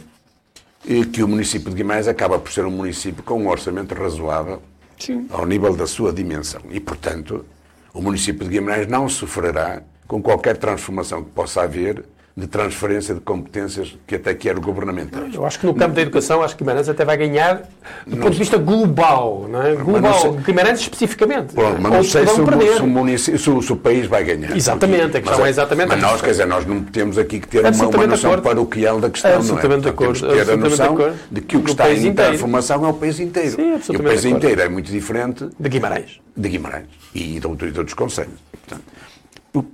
[1.13, 4.61] que o município de Guimarães acaba por ser um município com um orçamento razoável
[4.99, 5.25] Sim.
[5.29, 6.59] ao nível da sua dimensão.
[6.69, 7.45] E, portanto,
[7.93, 12.03] o município de Guimarães não sofrerá com qualquer transformação que possa haver
[12.35, 15.33] de transferência de competências que até quer governamentais.
[15.35, 17.63] Eu acho que no campo da educação, acho que Guimarães até vai ganhar
[18.07, 19.75] do ponto de vista global, não é?
[19.75, 21.53] Global, sei- Guimarães especificamente.
[21.53, 22.75] Pronto, mas não sei se o, perder.
[22.77, 24.55] se o município- se o- se o país vai ganhar.
[24.55, 27.47] Exatamente, a questão Mas é exatamente Mas nós, quer dizer, nós não temos aqui que
[27.49, 28.43] ter uma, uma Absolutamente noção acordo.
[28.47, 29.81] paroquial da questão, Absolutamente não é?
[29.81, 31.91] de acordo, Temos que ter a absolutamente noção de de que o que Do está
[31.93, 33.51] em transformação é o país inteiro.
[33.57, 36.19] Sim, e o absolutamente país inteiro é muito diferente De Guimarães.
[36.37, 38.33] de Guimarães e de outros, de outros conselhos.
[38.65, 38.83] Portanto,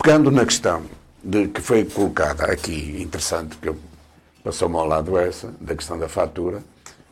[0.02, 0.82] pegando na questão
[1.28, 3.78] de, que foi colocada aqui, interessante, que eu
[4.42, 6.64] passou-me ao lado essa, da questão da fatura,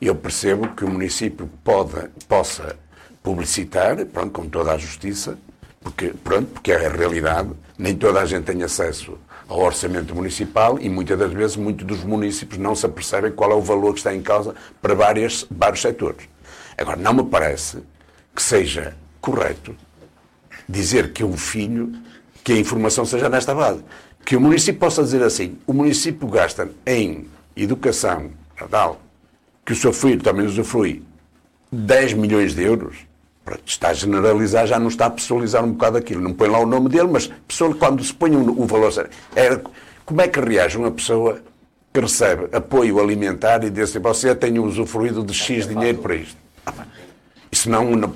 [0.01, 2.77] eu percebo que o município pode, possa
[3.21, 5.37] publicitar, pronto, com toda a justiça,
[5.81, 9.17] porque, pronto, porque é a realidade, nem toda a gente tem acesso
[9.49, 13.55] ao orçamento municipal e muitas das vezes muitos dos municípios não se apercebem qual é
[13.55, 16.29] o valor que está em causa para várias, vários setores.
[16.77, 17.79] Agora, não me parece
[18.33, 19.75] que seja correto
[20.69, 21.91] dizer que um filho,
[22.45, 23.83] que a informação seja nesta base.
[24.25, 28.31] Que o município possa dizer assim, o município gasta em educação,
[28.71, 28.99] tal,
[29.63, 31.03] que o seu filho também usufrui
[31.71, 32.97] 10 milhões de euros,
[33.43, 36.21] pronto, está a generalizar, já não está a pessoalizar um bocado aquilo.
[36.21, 38.91] Não põe lá o nome dele, mas pessoa, quando se põe o, o valor...
[39.35, 39.59] É,
[40.05, 41.39] como é que reage uma pessoa
[41.93, 46.37] que recebe apoio alimentar e diz assim, você tem usufruído de X dinheiro para isto?
[47.51, 48.13] Isso não, não-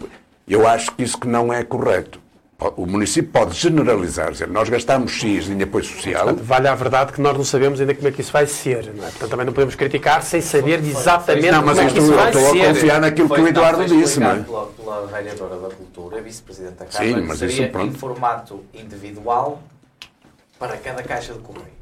[0.48, 2.20] eu acho que isso que não é correto.
[2.76, 7.14] O município pode generalizar, dizer, nós gastamos X em apoio social, Portanto, vale a verdade
[7.14, 8.94] que nós não sabemos ainda como é que isso vai ser.
[8.94, 9.10] Não é?
[9.12, 12.12] Portanto, também não podemos criticar sem saber exatamente Não, mas como é que isto isso
[12.12, 12.68] eu vai estou a ser.
[12.68, 14.40] confiar naquilo que o Eduardo não, foi disse, não é?
[14.40, 17.88] Pela, pela vereadora da Cultura, vice-presidente da Sim, Câmara, mas que isso, seria pronto.
[17.88, 19.64] em formato individual
[20.60, 21.79] para cada caixa de correio.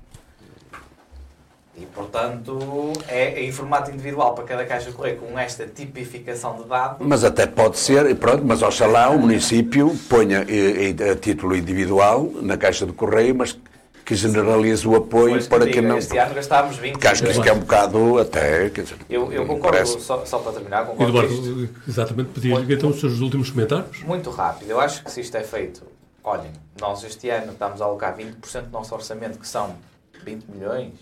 [1.80, 6.68] E, portanto, é em formato individual para cada caixa de correio com esta tipificação de
[6.68, 7.06] dados.
[7.06, 12.58] Mas até pode ser, e pronto, mas oxalá o município ponha a título individual na
[12.58, 13.56] caixa de correio, mas
[14.04, 15.98] que generalize o apoio Pois para que que não.
[15.98, 18.70] Este ano gastámos 20 Porque acho que isso é um bocado até.
[18.70, 21.20] Quer dizer, Eu, eu concordo, só, só para terminar, concordo.
[21.20, 24.02] Eduardo, exatamente, pedir-lhe então os seus últimos comentários.
[24.04, 24.72] Muito rápido.
[24.72, 25.84] Eu acho que se isto é feito,
[26.24, 29.76] olhem, nós este ano estamos a alocar 20% do nosso orçamento, que são
[30.24, 30.94] 20 milhões,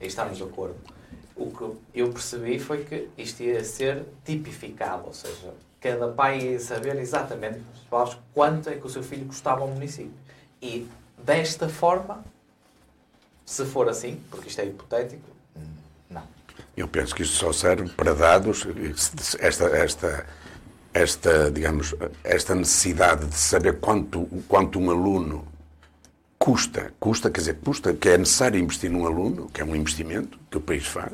[0.00, 0.76] aí estamos de acordo.
[1.36, 6.60] O que eu percebi foi que isto ia ser tipificado, ou seja, cada pai ia
[6.60, 7.60] saber exatamente
[8.34, 10.12] quanto é que o seu filho custava ao município.
[10.60, 12.24] E desta forma,
[13.46, 15.30] se for assim, porque isto é hipotético,
[16.10, 16.24] não.
[16.76, 18.66] Eu penso que isto só serve para dados,
[19.38, 20.26] esta, esta,
[20.92, 25.46] esta, digamos, esta necessidade de saber quanto, quanto um aluno
[26.38, 30.38] custa, custa, quer dizer, custa, que é necessário investir num aluno, que é um investimento
[30.50, 31.12] que o país faz,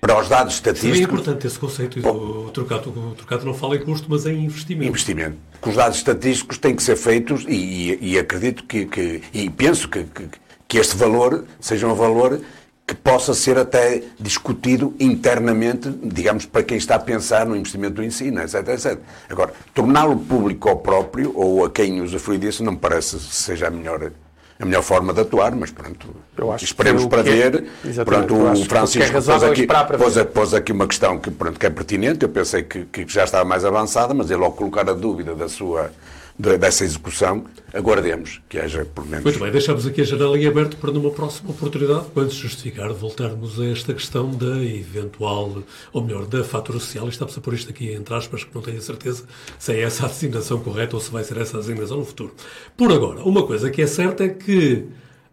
[0.00, 2.06] para os dados Seria estatísticos, importante esse conceito.
[2.06, 4.88] O Trocato, o Trocato não fala em custo, mas em investimento.
[4.90, 5.36] investimento.
[5.62, 9.48] Que os dados estatísticos têm que ser feitos e, e- e acredito que, que- e
[9.48, 10.28] penso que, que,
[10.68, 12.38] que este valor seja um valor
[12.86, 18.04] que possa ser até discutido internamente, digamos, para quem está a pensar no investimento do
[18.04, 18.98] ensino, etc, etc.
[19.28, 23.68] Agora, torná-lo público ao próprio ou a quem usufrui disso não me parece que seja
[23.68, 24.12] a melhor,
[24.60, 26.14] a melhor forma de atuar, mas pronto,
[26.60, 27.64] esperemos para é- ver.
[27.82, 30.86] Exatamente, Pronto, o que o que é Francisco pôs é aqui, pôs, pôs aqui uma
[30.86, 34.30] questão que, pronto, que é pertinente, eu pensei que, que já estava mais avançada, mas
[34.30, 35.90] ele ao colocar a dúvida da sua,
[36.38, 39.24] dessa execução, aguardemos que haja, por menos...
[39.24, 42.92] Muito bem, deixamos aqui a janela em aberto para numa próxima oportunidade, quando se justificar,
[42.92, 47.06] voltarmos a esta questão da eventual, ou melhor, da fatura social.
[47.06, 49.24] E estamos a pôr isto aqui entre aspas, que não tenho a certeza
[49.58, 52.34] se é essa a designação correta ou se vai ser essa a designação no futuro.
[52.76, 54.84] Por agora, uma coisa que é certa é que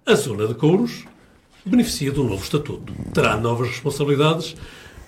[0.05, 1.05] a zona de Couros
[1.65, 2.93] beneficia do novo estatuto.
[3.13, 4.55] Terá novas responsabilidades,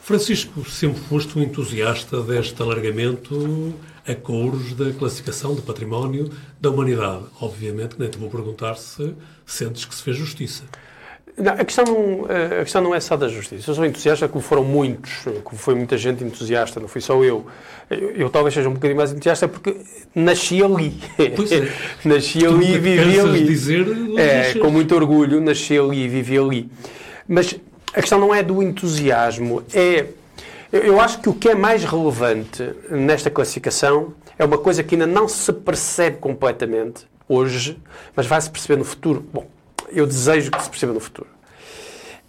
[0.04, 3.74] Francisco, sempre foste um entusiasta deste alargamento
[4.06, 6.30] a couros da classificação de património
[6.60, 7.24] da humanidade.
[7.40, 10.64] Obviamente, nem te vou perguntar se sentes que se fez justiça.
[11.38, 13.72] Não, a, questão não, a questão não é só da justiça.
[13.72, 17.48] Eu sou entusiasta, como foram muitos, como foi muita gente entusiasta, não fui só eu.
[17.90, 19.78] Eu, eu talvez seja um bocadinho mais entusiasta porque
[20.14, 21.00] nasci ali.
[21.34, 21.72] Pois é.
[22.04, 23.46] nasci ali e vivi ali.
[23.46, 23.88] Dizer,
[24.18, 26.70] é, com muito orgulho, nasci ali e vivi ali.
[27.26, 27.58] Mas
[27.94, 30.08] a questão não é do entusiasmo, é.
[30.72, 35.06] Eu acho que o que é mais relevante nesta classificação é uma coisa que ainda
[35.06, 37.78] não se percebe completamente hoje,
[38.16, 39.24] mas vai se perceber no futuro.
[39.32, 39.46] Bom,
[39.90, 41.28] eu desejo que se perceba no futuro.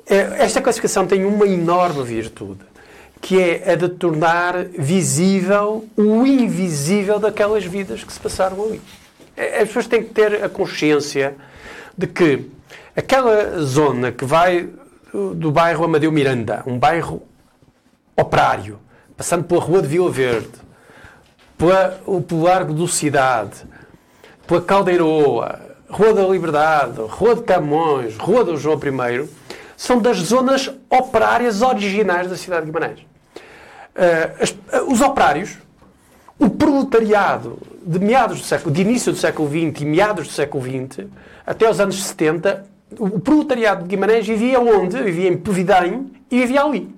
[0.06, 2.60] É, esta classificação tem uma enorme virtude,
[3.22, 8.82] que é a de tornar visível o invisível daquelas vidas que se passaram ali.
[9.34, 11.34] É, as pessoas têm que ter a consciência
[11.96, 12.44] de que
[12.94, 14.68] aquela zona que vai
[15.34, 17.22] do bairro Amadeu Miranda, um bairro
[18.16, 18.80] operário,
[19.16, 20.50] passando pela Rua de Vila Verde,
[21.56, 23.64] pela, pelo Largo do Cidade,
[24.46, 29.28] pela Caldeiroa, Rua da Liberdade, Rua de Camões, Rua do João I,
[29.76, 33.00] são das zonas operárias originais da cidade de Guimarães.
[33.00, 35.58] Uh, as, uh, os operários,
[36.38, 40.64] o proletariado de meados do século, de início do século XX e meados do século
[40.64, 41.06] XX,
[41.46, 45.02] até os anos 70, o proletariado de Guimarães vivia onde?
[45.02, 46.93] Vivia em Pevidém e vivia ali.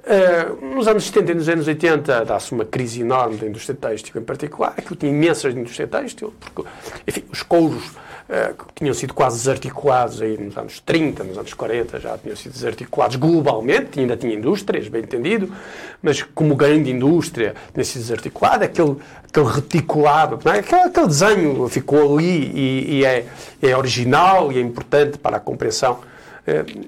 [0.00, 4.20] Uh, nos anos 70 e nos anos 80 dá-se uma crise enorme da indústria têxtil
[4.20, 4.74] em particular.
[4.76, 6.68] Aquilo tinha imensas indústria têxtil, porque,
[7.06, 11.52] enfim, os couros uh, que tinham sido quase desarticulados aí nos anos 30, nos anos
[11.52, 15.52] 40, já tinham sido desarticulados globalmente, ainda tinha indústrias, bem entendido,
[16.00, 18.96] mas como grande indústria tinha sido desarticulado, aquele,
[19.28, 20.60] aquele reticulado, é?
[20.60, 23.26] aquele, aquele, desenho ficou ali e, e é,
[23.60, 26.17] é original e é importante para a compreensão eh,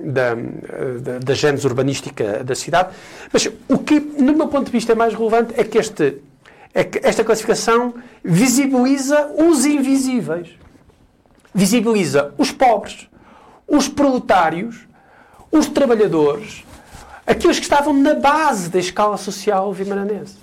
[0.05, 2.95] da, da, da gênese urbanística da cidade.
[3.33, 6.19] Mas o que, no meu ponto de vista, é mais relevante é que, este,
[6.75, 7.95] é que esta classificação
[8.25, 10.51] visibiliza os invisíveis.
[11.55, 13.09] Visibiliza os pobres,
[13.67, 14.87] os proletários,
[15.51, 16.65] os trabalhadores,
[17.27, 20.37] aqueles que estavam na base da escala social vimaranense.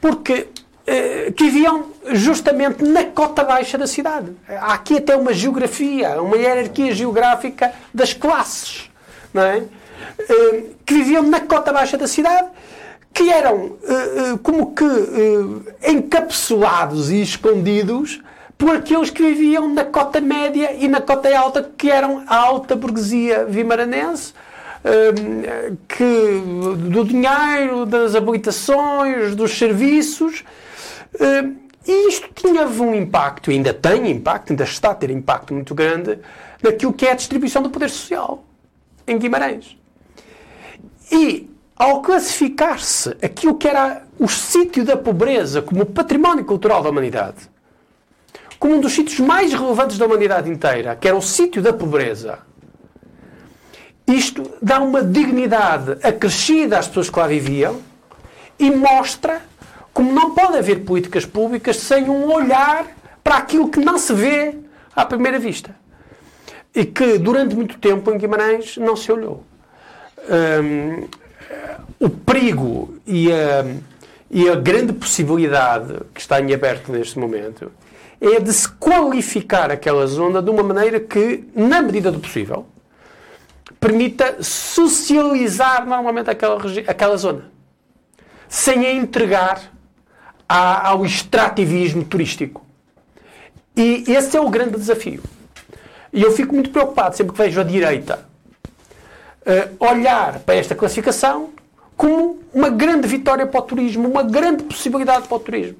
[0.00, 0.46] Porque eh,
[1.36, 4.32] que viviam justamente na cota baixa da cidade.
[4.46, 8.90] Há aqui até uma geografia, uma hierarquia geográfica das classes,
[9.32, 9.62] não é?
[10.18, 12.48] Eh, que viviam na cota baixa da cidade,
[13.12, 14.84] que eram eh, como que
[15.88, 18.20] encapsulados e escondidos
[18.58, 22.76] por aqueles que viviam na cota média e na cota alta, que eram a alta
[22.76, 24.32] burguesia vimaranense,
[25.88, 26.42] que,
[26.90, 30.44] do dinheiro, das habilitações, dos serviços,
[31.86, 36.18] e isto tinha um impacto, ainda tem impacto, ainda está a ter impacto muito grande
[36.62, 38.44] naquilo que é a distribuição do poder social
[39.06, 39.76] em Guimarães.
[41.12, 47.50] E ao classificar-se aquilo que era o sítio da pobreza como património cultural da humanidade,
[48.58, 52.38] como um dos sítios mais relevantes da humanidade inteira, que era o sítio da pobreza,
[54.06, 57.80] isto dá uma dignidade acrescida às pessoas que lá viviam
[58.58, 59.42] e mostra
[59.94, 62.84] como não pode haver políticas públicas sem um olhar
[63.22, 64.56] para aquilo que não se vê
[64.94, 65.74] à primeira vista.
[66.74, 69.44] E que durante muito tempo em Guimarães não se olhou.
[70.28, 71.06] Um,
[72.00, 73.64] o perigo e a,
[74.28, 77.70] e a grande possibilidade que está em aberto neste momento
[78.20, 82.66] é de se qualificar aquela zona de uma maneira que, na medida do possível,
[83.78, 87.50] permita socializar normalmente aquela, aquela zona,
[88.48, 89.73] sem a entregar
[90.48, 92.64] ao extrativismo turístico.
[93.76, 95.22] E esse é o grande desafio.
[96.12, 98.24] E eu fico muito preocupado sempre que vejo a direita
[99.44, 101.50] uh, olhar para esta classificação
[101.96, 105.76] como uma grande vitória para o turismo, uma grande possibilidade para o turismo.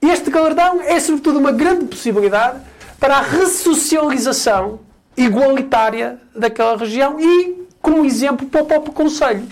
[0.00, 2.60] Este galardão é, sobretudo, uma grande possibilidade
[2.98, 4.80] para a ressocialização
[5.16, 9.46] igualitária daquela região e, como exemplo, para o próprio Conselho.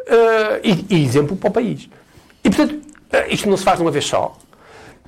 [0.00, 1.88] Uh, e, e exemplo para o país.
[2.44, 2.80] E, portanto,
[3.28, 4.36] isto não se faz de uma vez só.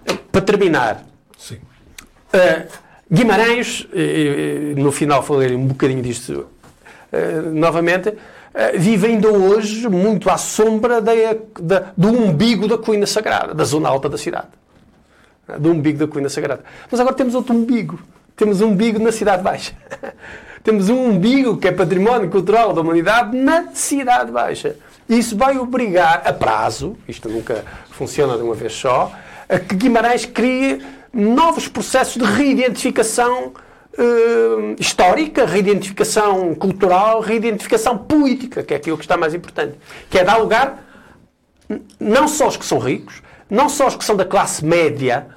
[0.08, 1.04] Uh, para terminar,
[1.38, 1.56] Sim.
[2.34, 3.86] Uh, Guimarães,
[4.74, 6.46] no final falei um bocadinho disto
[7.52, 8.14] novamente,
[8.74, 11.12] vive ainda hoje muito à sombra da,
[11.60, 14.48] da, do umbigo da colina sagrada, da zona alta da cidade.
[15.58, 16.64] Do umbigo da colina sagrada.
[16.90, 17.98] Mas agora temos outro umbigo.
[18.34, 19.74] Temos um umbigo na cidade baixa.
[20.64, 24.76] temos um umbigo que é património cultural da humanidade na cidade baixa.
[25.08, 27.64] Isso vai obrigar, a prazo, isto nunca
[28.02, 29.12] funciona de uma vez só,
[29.68, 30.82] que Guimarães crie
[31.12, 33.52] novos processos de reidentificação
[33.96, 39.78] uh, histórica, reidentificação cultural, reidentificação política, que é aquilo que está mais importante.
[40.10, 40.82] Que é dar lugar
[42.00, 45.28] não só aos que são ricos, não só aos que são da classe média,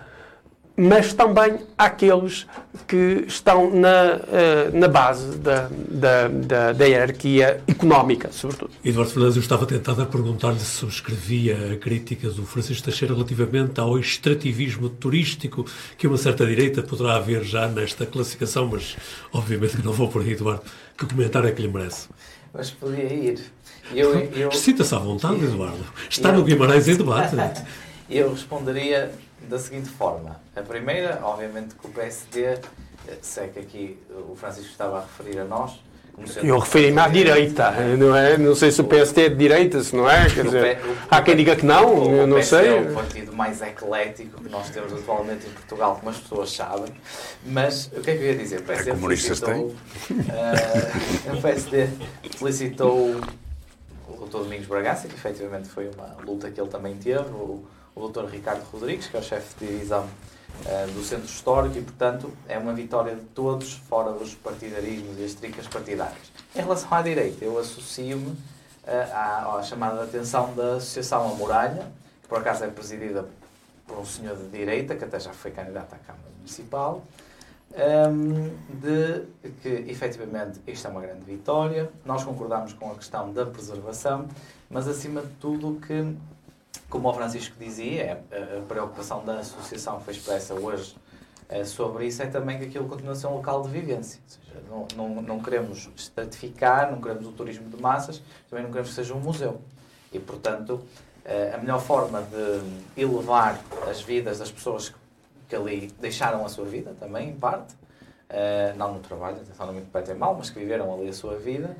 [0.78, 2.46] mas também àqueles
[2.88, 8.72] que estão na, eh, na base da, da, da, da hierarquia económica, sobretudo.
[8.84, 13.80] Eduardo Fernandes, eu estava tentado a perguntar-lhe se subscrevia a crítica do Francisco Teixeira relativamente
[13.80, 15.66] ao extrativismo turístico
[15.98, 18.98] que uma certa direita poderá haver já nesta classificação, mas
[19.32, 20.64] obviamente que não vou por aí, Eduardo.
[20.98, 22.10] Que comentário é que lhe merece?
[22.54, 23.40] Mas podia ir.
[23.94, 24.52] Eu, eu...
[24.52, 25.86] Sinta-se à vontade, Eduardo.
[26.10, 26.36] Está eu...
[26.36, 27.36] no Guimarães em debate.
[28.10, 29.12] eu responderia
[29.48, 30.40] da seguinte forma.
[30.56, 32.60] A primeira, obviamente, que o PSD,
[33.22, 35.80] sei que aqui o Francisco estava a referir a nós.
[36.42, 38.38] Eu referi-me à direita, não, é?
[38.38, 40.30] não sei se o PSD é de direita, se não é?
[40.30, 42.70] Quer dizer, o, há quem diga que não, o, eu não sei.
[42.70, 46.94] é o partido mais eclético que nós temos atualmente em Portugal, como as pessoas sabem.
[47.46, 48.60] Mas o que é que eu ia dizer?
[48.62, 49.76] O PSD é comunistas felicitou,
[50.12, 51.90] uh, o PSD
[52.38, 53.22] felicitou
[54.08, 54.38] o Dr.
[54.38, 57.66] Domingos Bragança, que efetivamente foi uma luta que ele também teve, o,
[57.96, 58.26] o Dr.
[58.26, 62.58] Ricardo Rodrigues, que é o chefe de divisão uh, do Centro Histórico, e, portanto, é
[62.58, 66.32] uma vitória de todos, fora os partidarismos e as tricas partidárias.
[66.54, 68.38] Em relação à direita, eu associo-me uh,
[69.14, 71.88] à, à, chamada de atenção da Associação A Muralha,
[72.22, 73.26] que por acaso é presidida
[73.88, 77.02] por um senhor de direita, que até já foi candidato à Câmara Municipal,
[77.72, 81.90] um, ehm, de que efetivamente isto é uma grande vitória.
[82.04, 84.28] Nós concordamos com a questão da preservação,
[84.70, 86.16] mas acima de tudo que
[86.90, 90.96] como o Francisco dizia, é, a preocupação da associação foi expressa hoje
[91.48, 94.20] é, sobre isso é também que aquilo continua a ser um local de vivência.
[94.24, 98.72] Ou seja, não, não, não queremos estratificar, não queremos o turismo de massas, também não
[98.72, 99.62] queremos que seja um museu.
[100.12, 100.82] E, portanto,
[101.24, 103.60] é, a melhor forma de elevar
[103.90, 104.94] as vidas das pessoas
[105.48, 107.76] que ali deixaram a sua vida, também, em parte,
[108.76, 111.78] não no trabalho, atenção, não me interpretem mal, mas que viveram ali a sua vida,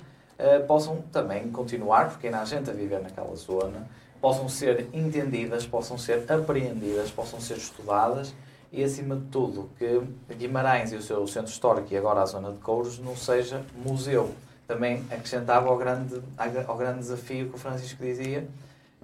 [0.68, 3.88] possam também continuar, porque ainda há gente a viver naquela zona,
[4.26, 8.34] possam ser entendidas, possam ser apreendidas, possam ser estudadas
[8.74, 10.02] e, acima de tudo, que
[10.34, 14.34] Guimarães e o seu centro histórico e agora a zona de Couros não seja museu.
[14.68, 16.20] Também acrescentava ao grande,
[16.66, 18.48] ao grande desafio que o Francisco dizia,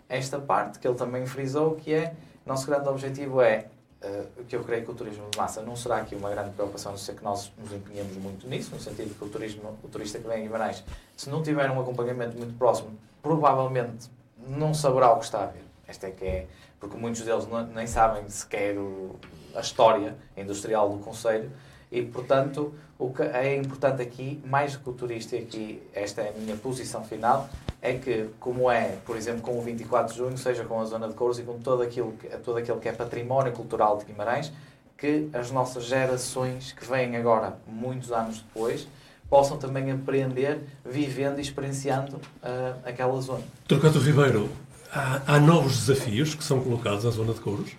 [0.09, 3.67] esta parte que ele também frisou, que é, nosso grande objetivo é,
[4.03, 6.93] uh, que eu creio que o turismo de massa não será aqui uma grande preocupação,
[6.93, 10.17] não sei que nós nos empenhemos muito nisso, no sentido que o, turismo, o turista
[10.17, 10.83] que vem a Guimarães,
[11.15, 14.09] se não tiver um acompanhamento muito próximo, provavelmente
[14.47, 15.63] não saberá o que está a ver.
[15.87, 16.47] Esta é que é,
[16.79, 19.15] porque muitos deles não, nem sabem sequer o,
[19.55, 21.51] a história industrial do Conselho
[21.91, 26.29] e, portanto, o que é importante aqui, mais do que o turista, aqui esta é
[26.29, 27.49] a minha posição final,
[27.81, 31.09] é que, como é, por exemplo, com o 24 de junho, seja com a zona
[31.09, 32.13] de Couros e com todo aquilo,
[32.45, 34.53] todo aquilo que é património cultural de Guimarães,
[34.97, 38.87] que as nossas gerações que vêm agora, muitos anos depois,
[39.31, 43.41] possam também aprender vivendo e experienciando uh, aquela zona.
[43.65, 44.49] Trocado Ribeiro,
[44.93, 47.71] há, há, novos desafios que são colocados à zona de Couros?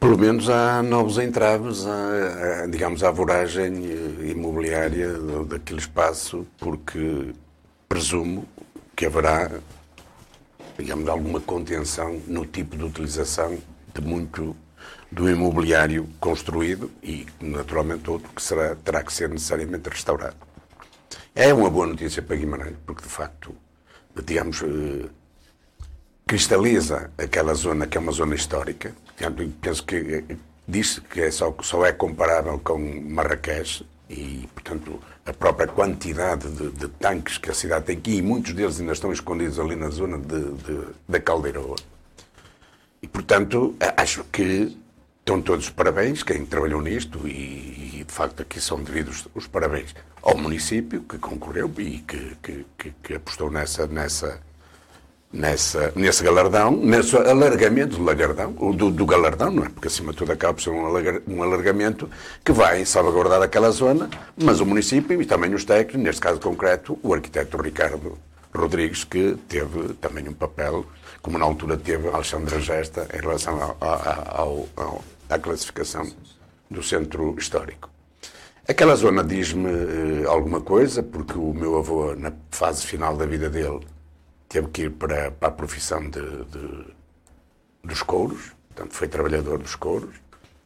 [0.00, 3.74] Pelo menos há novos entraves, à, digamos, à voragem
[4.22, 5.12] imobiliária
[5.46, 7.34] daquele espaço, porque
[7.86, 8.48] presumo
[8.96, 9.50] que haverá,
[10.78, 13.58] digamos, alguma contenção no tipo de utilização
[13.92, 14.56] de muito
[15.12, 20.53] do imobiliário construído e, naturalmente, outro que será, terá que ser necessariamente restaurado.
[21.36, 23.56] É uma boa notícia para Guimarães, porque de facto,
[24.24, 25.08] digamos, eh,
[26.24, 28.94] cristaliza aquela zona que é uma zona histórica.
[29.60, 30.36] Penso que eh,
[30.68, 36.70] diz que é só, só é comparável com Marrakech e, portanto, a própria quantidade de,
[36.70, 39.90] de, tanques que a cidade tem aqui, e muitos deles ainda estão escondidos ali na
[39.90, 41.76] zona de, de, da Caldeiroa.
[43.02, 44.76] E, portanto, acho que
[45.24, 49.46] estão todos os parabéns, quem trabalhou nisto, e, e de facto aqui são devidos os
[49.46, 54.38] parabéns ao município que concorreu e que, que, que, que apostou nessa, nessa,
[55.32, 59.70] nessa, nesse galardão, nesse alargamento do do, do galardão, não é?
[59.70, 60.84] Porque acima de tudo acaba por ser um,
[61.26, 62.08] um alargamento
[62.44, 66.98] que vai salvaguardar aquela zona, mas o município e também os técnicos, neste caso concreto,
[67.02, 68.18] o arquiteto Ricardo
[68.54, 70.84] Rodrigues, que teve também um papel,
[71.22, 76.10] como na altura teve Alexandre Gesta, em relação ao, ao, ao à classificação
[76.70, 77.90] do centro histórico.
[78.66, 83.50] Aquela zona diz-me uh, alguma coisa, porque o meu avô, na fase final da vida
[83.50, 83.80] dele,
[84.48, 86.86] teve que ir para, para a profissão de, de,
[87.84, 90.14] dos couros, portanto, foi trabalhador dos couros,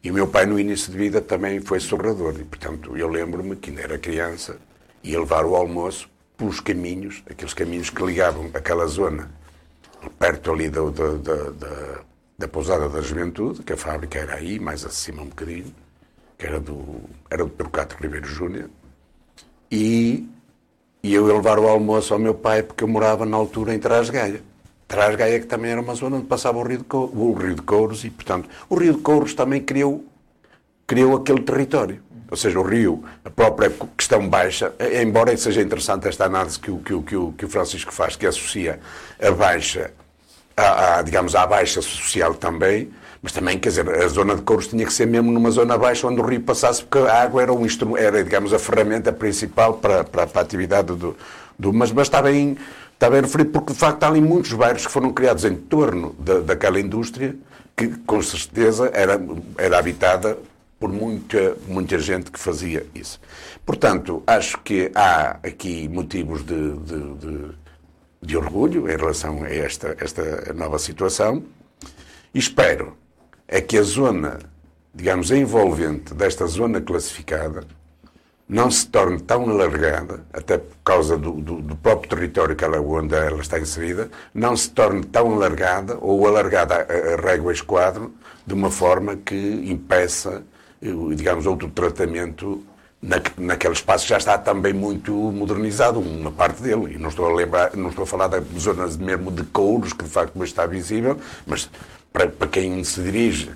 [0.02, 3.56] e o meu pai, no início de vida, também foi sorrador, e, portanto, eu lembro-me
[3.56, 4.59] que ainda era criança,
[5.02, 9.28] ia levar o almoço pelos caminhos, aqueles caminhos que ligavam aquela zona,
[10.20, 12.04] perto ali do, do, da,
[12.39, 15.74] da Pousada da Juventude, que a fábrica era aí, mais acima um bocadinho,
[16.39, 18.70] que era do, era do Pedro Cato Ribeiro Júnior,
[19.68, 20.28] e,
[21.03, 23.80] e eu ia levar o almoço ao meu pai, porque eu morava na altura em
[23.80, 24.41] Trasgaia.
[24.86, 27.62] Trasgaia que também era uma zona onde passava o Rio de, Couros, o Rio de
[27.62, 30.05] Couros, e, portanto, o Rio de Couros também criou,
[30.86, 32.01] criou aquele território.
[32.30, 36.78] Ou seja, o rio, a própria questão baixa, embora seja interessante esta análise que o,
[36.78, 38.78] que o, que o, que o Francisco faz, que associa
[39.20, 39.93] a baixa,
[40.59, 42.90] a, digamos, à baixa social também,
[43.22, 46.06] mas também, quer dizer, a zona de Couros tinha que ser mesmo numa zona baixa
[46.06, 50.04] onde o rio passasse, porque a água era, um era digamos, a ferramenta principal para,
[50.04, 51.16] para, para a atividade do,
[51.59, 51.72] do.
[51.72, 52.56] Mas, mas está, bem,
[52.94, 56.14] está bem referido, porque de facto há ali muitos bairros que foram criados em torno
[56.18, 57.34] da, daquela indústria
[57.76, 59.20] que, com certeza, era,
[59.56, 60.38] era habitada
[60.78, 63.20] por muita, muita gente que fazia isso.
[63.66, 67.50] Portanto, acho que há aqui motivos de, de, de,
[68.21, 71.43] de orgulho em relação a esta, esta nova situação.
[72.35, 72.97] E espero
[73.47, 74.39] é que a zona,
[74.95, 77.64] digamos, envolvente desta zona classificada
[78.49, 82.81] não se torne tão alargada, até por causa do, do, do próprio território que ela,
[82.81, 88.14] onde ela está inserida, não se torne tão alargada ou alargada a, a régua esquadro
[88.47, 89.37] de uma forma que
[89.71, 90.43] impeça,
[90.81, 92.64] eh, digamos, outro tratamento
[93.01, 96.94] na, naquele espaço já está também muito modernizado, uma parte dele.
[96.94, 100.05] E não estou a lembrar, não estou a falar das zonas mesmo de couros, que
[100.05, 101.70] de facto está visível, mas
[102.12, 103.51] para, para quem se dirige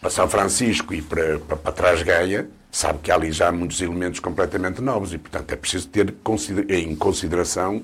[0.00, 3.80] para São Francisco e para, para, para Trás Gaia, sabe que há ali já muitos
[3.80, 6.14] elementos completamente novos e, portanto, é preciso ter
[6.68, 7.82] em consideração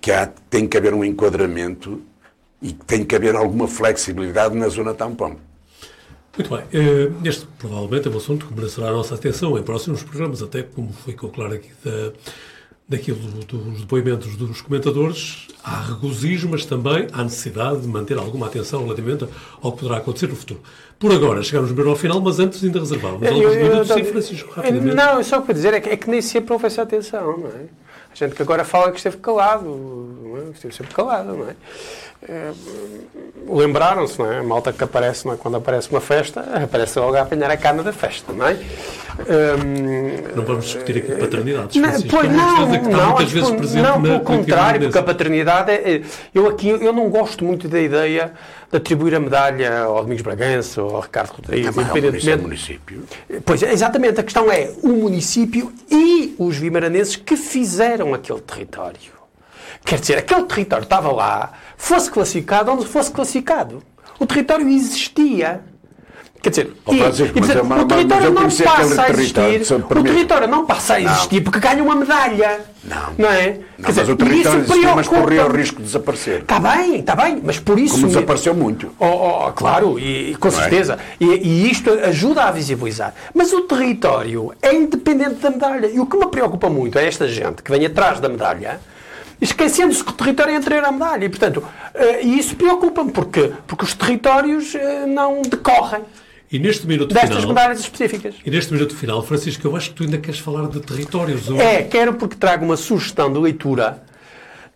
[0.00, 2.02] que há, tem que haver um enquadramento
[2.62, 5.36] e tem que haver alguma flexibilidade na zona tampão.
[6.36, 6.64] Muito bem.
[6.72, 10.62] Eh, este provavelmente é um assunto que merecerá a nossa atenção em próximos programas, até
[10.62, 12.12] como ficou claro aqui da,
[12.90, 18.82] daquilo dos depoimentos dos comentadores, há regozijo, mas também há necessidade de manter alguma atenção
[18.82, 19.26] relativamente
[19.62, 20.60] ao que poderá acontecer no futuro.
[20.98, 24.96] Por agora, chegamos mesmo ao final, mas antes ainda reservávamos alguns minutos, sim, Francisco, rapidamente.
[24.96, 27.66] Não, só para dizer é que, é que nem sempre houve essa atenção, não é?
[28.12, 30.50] A gente que agora fala que esteve calado, não é?
[30.50, 31.54] esteve sempre calado, não é?
[32.28, 32.52] É
[33.48, 34.38] Lembraram-se, não é?
[34.38, 35.36] A malta que aparece, não é?
[35.36, 38.56] quando aparece uma festa, aparece logo a apanhar a cana da festa, não é?
[39.20, 41.76] Um, não vamos discutir aqui paternidades.
[41.76, 46.02] Não, pois, não, não, não, muitas vezes presente não, pelo contrário, porque a paternidade, é,
[46.34, 48.32] eu aqui, eu não gosto muito da ideia
[48.70, 52.30] de atribuir a medalha ao Domingos Bragança ou ao Ricardo Rodrigues, é, independentemente.
[52.30, 53.04] É município.
[53.44, 59.20] Pois, exatamente, a questão é o município e os vimaranenses que fizeram aquele território.
[59.84, 63.82] Quer dizer, aquele território estava lá, fosse classificado onde fosse classificado.
[64.18, 65.62] O território existia.
[66.42, 69.72] Quer dizer, oh, Francisco, e, dizer o território não passa a existir.
[69.74, 71.42] O território não passa a existir não.
[71.42, 72.60] porque ganha uma medalha.
[72.82, 73.12] Não.
[73.18, 73.58] Não é?
[73.78, 76.40] Não, Quer dizer, mas o território existiu, mas corria o risco de desaparecer.
[76.40, 77.96] Está bem, está bem, mas por isso.
[77.96, 78.90] Como desapareceu muito.
[78.98, 80.60] Oh, oh, claro, e, com não é?
[80.60, 80.98] certeza.
[81.20, 81.24] É?
[81.24, 83.14] E, e, isto ajuda a visibilizar.
[83.34, 85.86] Mas o território é independente da medalha.
[85.88, 88.80] E o que me preocupa muito é esta gente que vem atrás da medalha
[89.40, 91.24] esquecendo-se que o território é anterior à medalha.
[91.24, 96.02] E, portanto, uh, isso preocupa-me, porque, porque os territórios uh, não decorrem.
[96.52, 98.34] E neste minuto destas final, medalhas específicas.
[98.44, 101.48] E neste minuto final, Francisco, eu acho que tu ainda queres falar de territórios.
[101.48, 101.60] Ou...
[101.60, 104.02] É, quero porque trago uma sugestão de leitura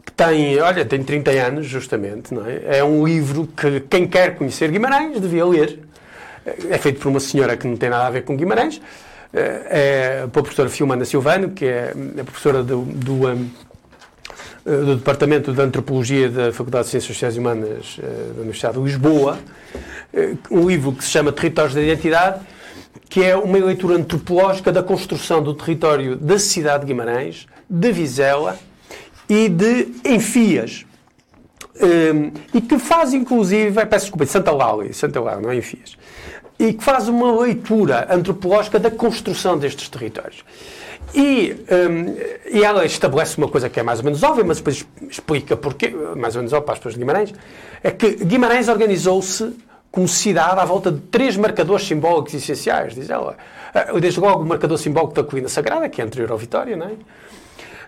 [0.06, 2.78] que tem, olha, tem 30 anos, justamente, não é?
[2.78, 5.80] É um livro que quem quer conhecer Guimarães devia ler.
[6.70, 8.80] É feito por uma senhora que não tem nada a ver com Guimarães.
[9.32, 13.63] É a professora Filmana Silvano, que é a professora do, do um, eh,
[14.64, 18.82] do Departamento de Antropologia da Faculdade de Ciências Sociais e Humanas eh, da Universidade de
[18.82, 19.38] Lisboa,
[20.12, 22.40] eh, um livro que se chama Territórios da Identidade,
[23.10, 28.58] que é uma leitura antropológica da construção do território da cidade de Guimarães, de Vizela
[29.28, 30.86] e de Enfias.
[32.54, 35.98] e que faz, inclusive, peço desculpa, de Santa Laura, Santa Laura, não é Enfias,
[36.58, 40.44] e que faz uma leitura antropológica da construção destes territórios.
[41.14, 44.84] E, um, e ela estabelece uma coisa que é mais ou menos óbvia, mas depois
[45.08, 47.32] explica porquê, mais ou menos óbvio para as pessoas de Guimarães,
[47.82, 49.54] é que Guimarães organizou-se
[49.92, 53.36] como cidade à volta de três marcadores simbólicos essenciais, diz ela.
[53.72, 56.86] Ah, desde logo o marcador simbólico da colina sagrada, que é anterior ao Vitória, não
[56.86, 56.92] é?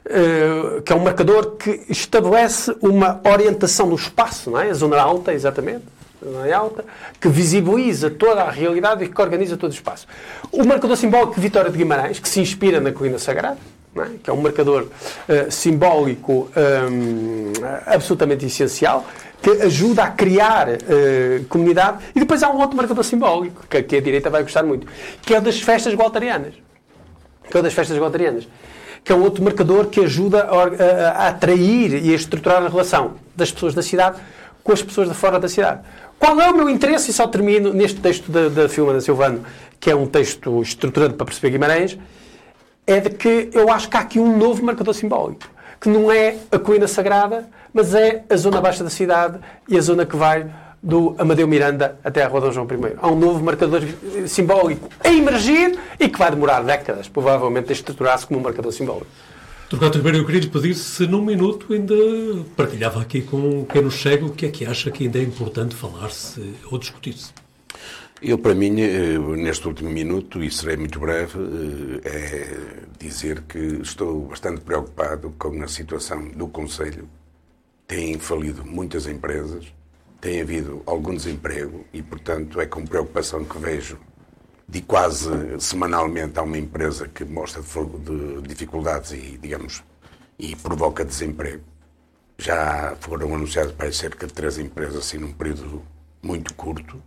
[0.08, 4.70] Uh, que é um marcador que estabelece uma orientação no espaço, não é?
[4.70, 6.84] A zona alta, exatamente zona alta,
[7.20, 10.06] que visibiliza toda a realidade e que organiza todo o espaço.
[10.50, 13.58] O marcador simbólico de Vitória de Guimarães, que se inspira na Colina Sagrada,
[14.02, 14.18] é?
[14.22, 16.50] que é um marcador uh, simbólico
[16.90, 17.52] um,
[17.86, 19.06] absolutamente essencial,
[19.40, 22.04] que ajuda a criar uh, comunidade.
[22.14, 24.86] E depois há um outro marcador simbólico, que, que a direita vai gostar muito,
[25.22, 26.54] que é o das festas gualtarianas.
[27.48, 28.48] Que é o das festas gualtarianas.
[29.04, 32.68] Que é um outro marcador que ajuda a, a, a atrair e a estruturar a
[32.68, 34.18] relação das pessoas da cidade
[34.66, 35.80] com as pessoas de fora da cidade.
[36.18, 37.12] Qual é o meu interesse?
[37.12, 39.44] E só termino neste texto da, da Filomena Silvano,
[39.78, 41.96] que é um texto estruturante para perceber Guimarães,
[42.84, 45.48] é de que eu acho que há aqui um novo marcador simbólico,
[45.80, 49.38] que não é a colina sagrada, mas é a zona baixa da cidade
[49.68, 50.50] e a zona que vai
[50.82, 52.96] do Amadeu Miranda até a Rua Dom João I.
[53.00, 53.82] Há um novo marcador
[54.26, 59.06] simbólico a emergir e que vai demorar décadas, provavelmente, a estruturar-se como um marcador simbólico.
[59.68, 61.94] Trocado Ribeiro, eu queria lhe pedir se num minuto ainda
[62.56, 65.74] partilhava aqui com quem nos chega o que é que acha que ainda é importante
[65.74, 67.32] falar-se ou discutir-se.
[68.22, 71.36] Eu, para mim, eh, neste último minuto, e serei muito breve,
[72.04, 72.56] eh, é
[72.96, 77.08] dizer que estou bastante preocupado com a situação do Conselho.
[77.88, 79.66] Têm falido muitas empresas,
[80.20, 83.98] tem havido algum desemprego e, portanto, é com preocupação que vejo
[84.68, 89.82] de quase semanalmente há uma empresa que mostra de dificuldades e, digamos,
[90.38, 91.62] e provoca desemprego.
[92.38, 95.82] Já foram anunciadas para cerca de três empresas assim num período
[96.22, 97.00] muito curto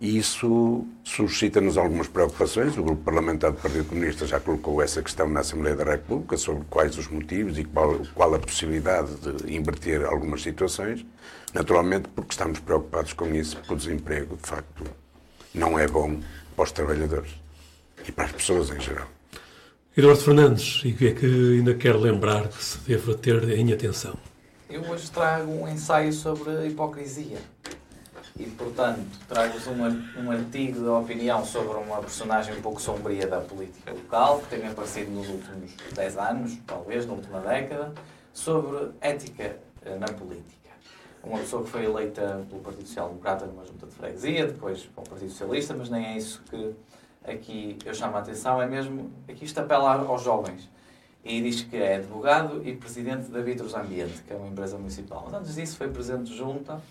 [0.00, 2.76] e isso suscita-nos algumas preocupações.
[2.76, 6.64] O Grupo Parlamentar do Partido Comunista já colocou essa questão na Assembleia da República sobre
[6.68, 11.06] quais os motivos e qual, qual a possibilidade de inverter algumas situações.
[11.54, 14.84] Naturalmente, porque estamos preocupados com isso, porque o desemprego, de facto,
[15.54, 16.20] não é bom
[16.54, 17.30] para os trabalhadores
[18.06, 19.08] e para as pessoas em geral.
[19.96, 23.72] Eduardo Fernandes, e o que é que ainda quer lembrar que se deva ter em
[23.72, 24.16] atenção?
[24.68, 27.38] Eu hoje trago um ensaio sobre a hipocrisia.
[28.36, 33.40] E, portanto, trago-vos um, um artigo de opinião sobre uma personagem um pouco sombria da
[33.40, 37.92] política local, que tem aparecido nos últimos 10 anos, talvez, na última década,
[38.32, 40.63] sobre ética eh, na política
[41.26, 45.02] uma pessoa que foi eleita pelo Partido Social Democrata numa junta de freguesia, depois para
[45.02, 46.74] o Partido Socialista, mas nem é isso que
[47.24, 50.68] aqui eu chamo a atenção, é mesmo, aqui isto apela aos jovens.
[51.24, 55.22] E diz que é advogado e presidente da Vitros Ambiente, que é uma empresa municipal.
[55.24, 56.82] Mas antes disso foi presidente de junta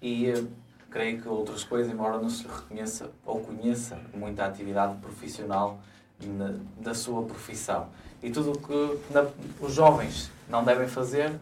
[0.00, 0.48] e uh,
[0.90, 5.78] creio que outras coisas, embora não se reconheça ou conheça muita atividade profissional
[6.24, 7.88] na, da sua profissão.
[8.22, 9.26] E tudo o que na,
[9.60, 11.38] os jovens não devem fazer,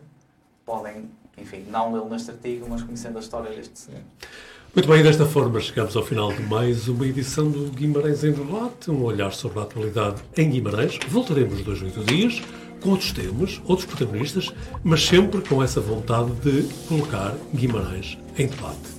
[0.67, 4.01] podem enfim, não lê-lo neste artigo, mas conhecendo a história deste senhor.
[4.75, 8.91] Muito bem, desta forma chegamos ao final de mais uma edição do Guimarães em Debate,
[8.91, 10.99] um olhar sobre a atualidade em Guimarães.
[11.09, 12.43] Voltaremos dois, oito dias
[12.81, 18.94] com outros temas, outros protagonistas, mas sempre com essa vontade de colocar Guimarães em debate.